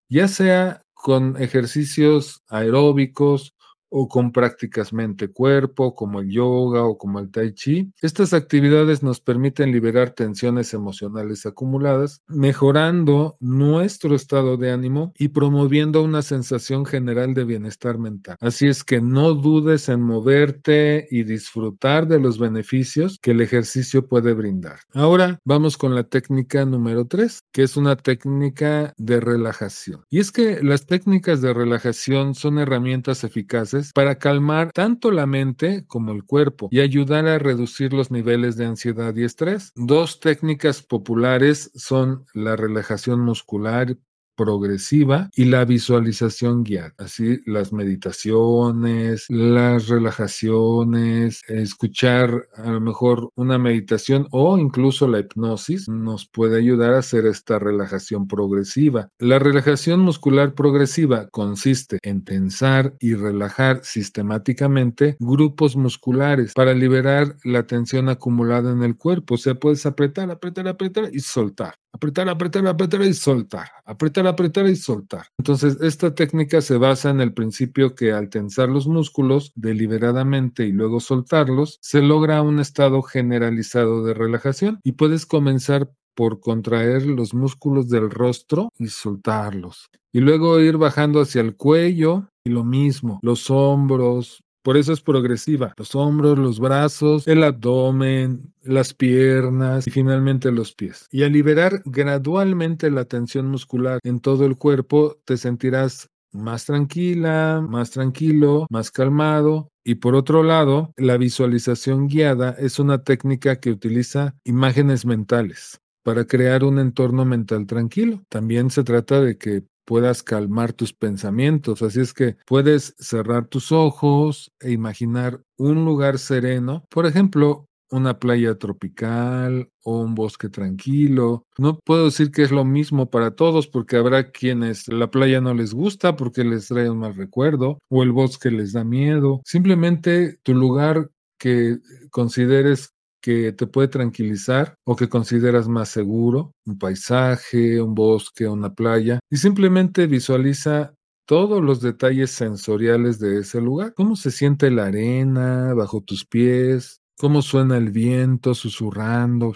ya 0.09 0.27
sea 0.27 0.81
con 0.93 1.41
ejercicios 1.41 2.43
aeróbicos 2.47 3.54
o 3.97 4.09
con 4.09 4.33
prácticas 4.33 4.91
mente-cuerpo, 4.91 5.95
como 5.95 6.19
el 6.19 6.29
yoga 6.29 6.83
o 6.83 6.97
como 6.97 7.19
el 7.21 7.31
tai 7.31 7.53
chi. 7.53 7.93
Estas 8.01 8.33
actividades 8.33 9.03
nos 9.03 9.21
permiten 9.21 9.71
liberar 9.71 10.09
tensiones 10.09 10.73
emocionales 10.73 11.45
acumuladas, 11.45 12.21
mejorando 12.27 13.37
nuestro 13.39 14.13
estado 14.13 14.57
de 14.57 14.71
ánimo 14.71 15.13
y 15.17 15.29
promoviendo 15.29 16.03
una 16.03 16.23
sensación 16.23 16.85
general 16.85 17.33
de 17.33 17.45
bienestar 17.45 17.97
mental. 17.97 18.35
Así 18.41 18.67
es 18.67 18.83
que 18.83 18.99
no 18.99 19.33
dudes 19.33 19.87
en 19.87 20.01
moverte 20.01 21.07
y 21.09 21.23
disfrutar 21.23 22.05
de 22.05 22.19
los 22.19 22.37
beneficios 22.37 23.17
que 23.21 23.31
el 23.31 23.39
ejercicio 23.39 24.09
puede 24.09 24.33
brindar. 24.33 24.79
Ahora 24.93 25.39
vamos 25.45 25.77
con 25.77 25.95
la 25.95 26.03
técnica 26.03 26.65
número 26.65 27.07
3, 27.07 27.43
que 27.53 27.63
es 27.63 27.77
una 27.77 27.95
técnica 27.95 28.93
de 28.97 29.21
relajación. 29.21 30.03
Y 30.09 30.19
es 30.19 30.33
que 30.33 30.61
las 30.61 30.85
técnicas 30.85 31.41
de 31.41 31.53
relajación 31.53 32.35
son 32.35 32.59
herramientas 32.59 33.23
eficaces 33.23 33.84
para 33.93 34.17
calmar 34.17 34.71
tanto 34.71 35.11
la 35.11 35.25
mente 35.25 35.85
como 35.87 36.11
el 36.11 36.23
cuerpo 36.23 36.67
y 36.71 36.79
ayudar 36.79 37.27
a 37.27 37.39
reducir 37.39 37.93
los 37.93 38.11
niveles 38.11 38.57
de 38.57 38.65
ansiedad 38.65 39.15
y 39.15 39.23
estrés. 39.23 39.71
Dos 39.75 40.19
técnicas 40.19 40.81
populares 40.81 41.71
son 41.75 42.25
la 42.33 42.55
relajación 42.55 43.21
muscular 43.21 43.97
progresiva 44.35 45.29
y 45.35 45.45
la 45.45 45.65
visualización 45.65 46.63
guiada. 46.63 46.93
Así 46.97 47.39
las 47.45 47.73
meditaciones, 47.73 49.25
las 49.29 49.87
relajaciones, 49.87 51.41
escuchar 51.47 52.47
a 52.55 52.71
lo 52.71 52.81
mejor 52.81 53.29
una 53.35 53.57
meditación 53.57 54.27
o 54.31 54.57
incluso 54.57 55.07
la 55.07 55.19
hipnosis 55.19 55.87
nos 55.89 56.27
puede 56.27 56.57
ayudar 56.57 56.93
a 56.93 56.99
hacer 56.99 57.25
esta 57.25 57.59
relajación 57.59 58.27
progresiva. 58.27 59.09
La 59.19 59.39
relajación 59.39 60.01
muscular 60.01 60.53
progresiva 60.53 61.27
consiste 61.29 61.99
en 62.01 62.23
tensar 62.23 62.95
y 62.99 63.15
relajar 63.15 63.81
sistemáticamente 63.83 65.17
grupos 65.19 65.75
musculares 65.75 66.53
para 66.53 66.73
liberar 66.73 67.37
la 67.43 67.67
tensión 67.67 68.09
acumulada 68.09 68.71
en 68.71 68.83
el 68.83 68.97
cuerpo. 68.97 69.35
O 69.35 69.37
sea, 69.37 69.55
puedes 69.55 69.85
apretar, 69.85 70.31
apretar, 70.31 70.67
apretar 70.67 71.09
y 71.13 71.19
soltar. 71.19 71.75
Apretar, 71.95 72.27
apretar, 72.27 72.67
apretar 72.67 73.01
y 73.03 73.13
soltar. 73.13 73.69
Apretar, 73.85 74.27
apretar 74.27 74.67
y 74.67 74.75
soltar. 74.75 75.27
Entonces, 75.37 75.77
esta 75.79 76.13
técnica 76.13 76.59
se 76.59 76.75
basa 76.75 77.09
en 77.09 77.21
el 77.21 77.33
principio 77.33 77.95
que 77.95 78.11
al 78.11 78.29
tensar 78.29 78.67
los 78.67 78.85
músculos 78.85 79.53
deliberadamente 79.55 80.65
y 80.65 80.73
luego 80.73 80.99
soltarlos, 80.99 81.77
se 81.81 82.01
logra 82.01 82.41
un 82.41 82.59
estado 82.59 83.01
generalizado 83.01 84.03
de 84.03 84.13
relajación 84.13 84.81
y 84.83 84.91
puedes 84.91 85.25
comenzar 85.25 85.89
por 86.15 86.41
contraer 86.41 87.05
los 87.05 87.33
músculos 87.33 87.87
del 87.87 88.11
rostro 88.11 88.73
y 88.77 88.87
soltarlos. 88.87 89.87
Y 90.11 90.19
luego 90.19 90.59
ir 90.59 90.75
bajando 90.75 91.21
hacia 91.21 91.39
el 91.39 91.55
cuello 91.55 92.27
y 92.43 92.49
lo 92.49 92.65
mismo, 92.65 93.19
los 93.21 93.49
hombros, 93.49 94.43
por 94.65 94.77
eso 94.77 94.93
es 94.93 95.01
progresiva. 95.01 95.75
Los 95.77 95.93
hombros, 95.93 96.39
los 96.39 96.59
brazos, 96.59 97.27
el 97.27 97.43
abdomen, 97.43 98.51
las 98.63 98.95
piernas 98.95 99.85
y 99.85 99.91
finalmente 99.91 100.51
los 100.51 100.73
pies. 100.73 101.07
Y 101.11 101.21
al 101.21 101.33
liberar 101.33 101.83
gradualmente 101.85 102.89
la 102.89 103.05
tensión 103.05 103.45
muscular 103.45 103.99
en 104.01 104.19
todo 104.19 104.43
el 104.47 104.57
cuerpo, 104.57 105.19
te 105.23 105.37
sentirás 105.37 106.09
más 106.31 106.65
tranquila, 106.65 107.63
más 107.69 107.91
tranquilo, 107.91 108.65
más 108.71 108.89
calmado. 108.89 109.69
Y 109.83 109.95
por 109.95 110.15
otro 110.15 110.41
lado, 110.41 110.93
la 110.97 111.17
visualización 111.17 112.07
guiada 112.07 112.55
es 112.57 112.79
una 112.79 113.03
técnica 113.03 113.59
que 113.59 113.69
utiliza 113.69 114.33
imágenes 114.45 115.05
mentales 115.05 115.79
para 116.03 116.25
crear 116.25 116.63
un 116.63 116.79
entorno 116.79 117.23
mental 117.23 117.67
tranquilo. 117.67 118.23
También 118.29 118.71
se 118.71 118.83
trata 118.83 119.21
de 119.21 119.37
que 119.37 119.63
puedas 119.85 120.23
calmar 120.23 120.73
tus 120.73 120.93
pensamientos. 120.93 121.81
Así 121.81 122.01
es 122.01 122.13
que 122.13 122.37
puedes 122.45 122.95
cerrar 122.99 123.47
tus 123.47 123.71
ojos 123.71 124.51
e 124.59 124.71
imaginar 124.71 125.41
un 125.57 125.85
lugar 125.85 126.19
sereno, 126.19 126.85
por 126.89 127.05
ejemplo, 127.05 127.67
una 127.91 128.19
playa 128.19 128.55
tropical 128.57 129.69
o 129.83 129.99
un 130.01 130.15
bosque 130.15 130.49
tranquilo. 130.49 131.45
No 131.57 131.79
puedo 131.85 132.05
decir 132.05 132.31
que 132.31 132.43
es 132.43 132.51
lo 132.51 132.65
mismo 132.65 133.09
para 133.09 133.31
todos 133.31 133.67
porque 133.67 133.97
habrá 133.97 134.31
quienes 134.31 134.87
la 134.87 135.09
playa 135.11 135.41
no 135.41 135.53
les 135.53 135.73
gusta 135.73 136.15
porque 136.15 136.43
les 136.43 136.67
trae 136.67 136.89
un 136.89 136.99
mal 136.99 137.15
recuerdo 137.15 137.79
o 137.89 138.03
el 138.03 138.11
bosque 138.11 138.51
les 138.51 138.73
da 138.73 138.83
miedo. 138.83 139.41
Simplemente 139.45 140.39
tu 140.43 140.53
lugar 140.53 141.09
que 141.37 141.77
consideres 142.11 142.94
que 143.25 143.53
te 143.53 143.65
puede 143.65 143.87
tranquilizar 143.87 144.77
o 144.83 144.95
que 144.95 145.09
consideras 145.09 145.67
más 145.67 145.89
seguro, 145.89 146.51
un 146.63 146.77
paisaje, 146.77 147.81
un 147.81 147.95
bosque, 147.95 148.47
una 148.47 148.75
playa, 148.75 149.19
y 149.31 149.37
simplemente 149.37 150.05
visualiza 150.05 150.93
todos 151.25 151.63
los 151.63 151.81
detalles 151.81 152.29
sensoriales 152.29 153.17
de 153.17 153.39
ese 153.39 153.61
lugar, 153.61 153.95
cómo 153.95 154.15
se 154.15 154.29
siente 154.29 154.69
la 154.69 154.85
arena 154.85 155.73
bajo 155.73 156.01
tus 156.01 156.23
pies, 156.23 157.01
cómo 157.17 157.41
suena 157.41 157.77
el 157.77 157.89
viento 157.89 158.53
susurrando 158.53 159.55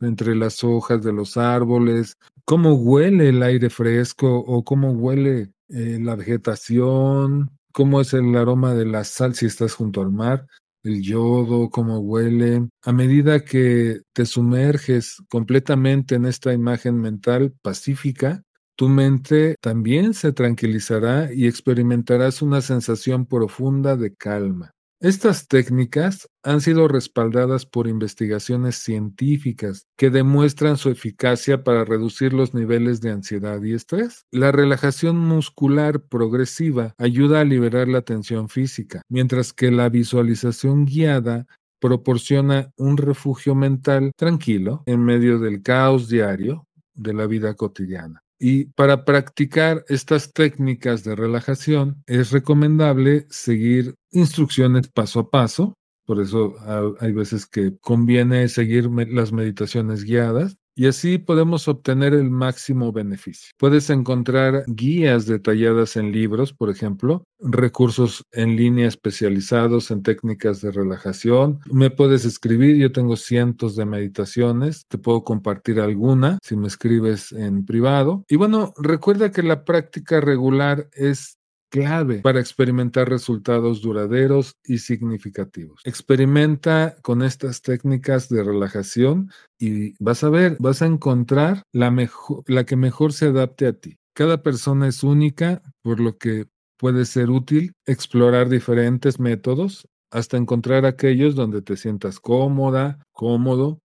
entre 0.00 0.34
las 0.34 0.64
hojas 0.64 1.02
de 1.02 1.12
los 1.12 1.36
árboles, 1.36 2.16
cómo 2.46 2.72
huele 2.72 3.28
el 3.28 3.42
aire 3.42 3.68
fresco 3.68 4.34
o 4.34 4.64
cómo 4.64 4.92
huele 4.92 5.52
eh, 5.68 5.98
la 6.00 6.16
vegetación, 6.16 7.50
cómo 7.70 8.00
es 8.00 8.14
el 8.14 8.34
aroma 8.34 8.72
de 8.72 8.86
la 8.86 9.04
sal 9.04 9.34
si 9.34 9.44
estás 9.44 9.74
junto 9.74 10.00
al 10.00 10.10
mar 10.10 10.46
el 10.82 11.02
yodo, 11.02 11.70
cómo 11.70 11.98
huele. 12.00 12.68
A 12.82 12.92
medida 12.92 13.44
que 13.44 14.00
te 14.12 14.26
sumerges 14.26 15.16
completamente 15.28 16.14
en 16.14 16.26
esta 16.26 16.52
imagen 16.52 17.00
mental 17.00 17.54
pacífica, 17.62 18.42
tu 18.76 18.88
mente 18.88 19.56
también 19.60 20.14
se 20.14 20.32
tranquilizará 20.32 21.32
y 21.32 21.46
experimentarás 21.46 22.42
una 22.42 22.60
sensación 22.62 23.26
profunda 23.26 23.96
de 23.96 24.14
calma. 24.14 24.72
Estas 25.02 25.48
técnicas 25.48 26.28
han 26.42 26.60
sido 26.60 26.86
respaldadas 26.86 27.64
por 27.64 27.88
investigaciones 27.88 28.76
científicas 28.76 29.86
que 29.96 30.10
demuestran 30.10 30.76
su 30.76 30.90
eficacia 30.90 31.64
para 31.64 31.86
reducir 31.86 32.34
los 32.34 32.52
niveles 32.52 33.00
de 33.00 33.10
ansiedad 33.10 33.62
y 33.62 33.72
estrés. 33.72 34.26
La 34.30 34.52
relajación 34.52 35.16
muscular 35.16 36.02
progresiva 36.02 36.92
ayuda 36.98 37.40
a 37.40 37.44
liberar 37.44 37.88
la 37.88 38.02
tensión 38.02 38.50
física, 38.50 39.00
mientras 39.08 39.54
que 39.54 39.70
la 39.70 39.88
visualización 39.88 40.84
guiada 40.84 41.46
proporciona 41.80 42.70
un 42.76 42.98
refugio 42.98 43.54
mental 43.54 44.12
tranquilo 44.18 44.82
en 44.84 45.02
medio 45.02 45.38
del 45.38 45.62
caos 45.62 46.10
diario 46.10 46.66
de 46.92 47.14
la 47.14 47.26
vida 47.26 47.54
cotidiana. 47.54 48.22
Y 48.42 48.64
para 48.64 49.04
practicar 49.04 49.84
estas 49.88 50.32
técnicas 50.32 51.04
de 51.04 51.14
relajación 51.14 52.02
es 52.06 52.32
recomendable 52.32 53.26
seguir 53.28 53.94
instrucciones 54.10 54.88
paso 54.88 55.20
a 55.20 55.30
paso. 55.30 55.74
Por 56.06 56.20
eso 56.20 56.54
hay 57.00 57.12
veces 57.12 57.46
que 57.46 57.76
conviene 57.78 58.48
seguir 58.48 58.88
las 59.10 59.32
meditaciones 59.32 60.04
guiadas 60.04 60.56
y 60.74 60.86
así 60.86 61.18
podemos 61.18 61.68
obtener 61.68 62.14
el 62.14 62.30
máximo 62.30 62.92
beneficio. 62.92 63.50
Puedes 63.58 63.90
encontrar 63.90 64.64
guías 64.66 65.26
detalladas 65.26 65.96
en 65.96 66.12
libros, 66.12 66.52
por 66.52 66.70
ejemplo, 66.70 67.24
recursos 67.38 68.24
en 68.32 68.56
línea 68.56 68.88
especializados 68.88 69.90
en 69.90 70.02
técnicas 70.02 70.60
de 70.60 70.70
relajación. 70.70 71.60
Me 71.70 71.90
puedes 71.90 72.24
escribir, 72.24 72.76
yo 72.76 72.92
tengo 72.92 73.16
cientos 73.16 73.76
de 73.76 73.86
meditaciones, 73.86 74.84
te 74.88 74.98
puedo 74.98 75.24
compartir 75.24 75.80
alguna 75.80 76.38
si 76.42 76.56
me 76.56 76.68
escribes 76.68 77.32
en 77.32 77.64
privado. 77.64 78.24
Y 78.28 78.36
bueno, 78.36 78.72
recuerda 78.76 79.30
que 79.30 79.42
la 79.42 79.64
práctica 79.64 80.20
regular 80.20 80.88
es 80.92 81.39
clave 81.70 82.18
para 82.18 82.40
experimentar 82.40 83.08
resultados 83.08 83.80
duraderos 83.80 84.56
y 84.64 84.78
significativos. 84.78 85.80
Experimenta 85.84 86.96
con 87.02 87.22
estas 87.22 87.62
técnicas 87.62 88.28
de 88.28 88.42
relajación 88.42 89.30
y 89.58 89.94
vas 90.02 90.22
a 90.24 90.28
ver, 90.28 90.56
vas 90.60 90.82
a 90.82 90.86
encontrar 90.86 91.62
la, 91.72 91.90
mejor, 91.90 92.42
la 92.46 92.64
que 92.64 92.76
mejor 92.76 93.12
se 93.12 93.26
adapte 93.26 93.66
a 93.66 93.72
ti. 93.72 93.96
Cada 94.14 94.42
persona 94.42 94.88
es 94.88 95.02
única, 95.02 95.62
por 95.82 96.00
lo 96.00 96.18
que 96.18 96.48
puede 96.76 97.04
ser 97.04 97.30
útil 97.30 97.72
explorar 97.86 98.48
diferentes 98.48 99.20
métodos 99.20 99.86
hasta 100.10 100.36
encontrar 100.36 100.86
aquellos 100.86 101.34
donde 101.34 101.62
te 101.62 101.76
sientas 101.76 102.18
cómoda, 102.18 102.98
cómodo 103.12 103.79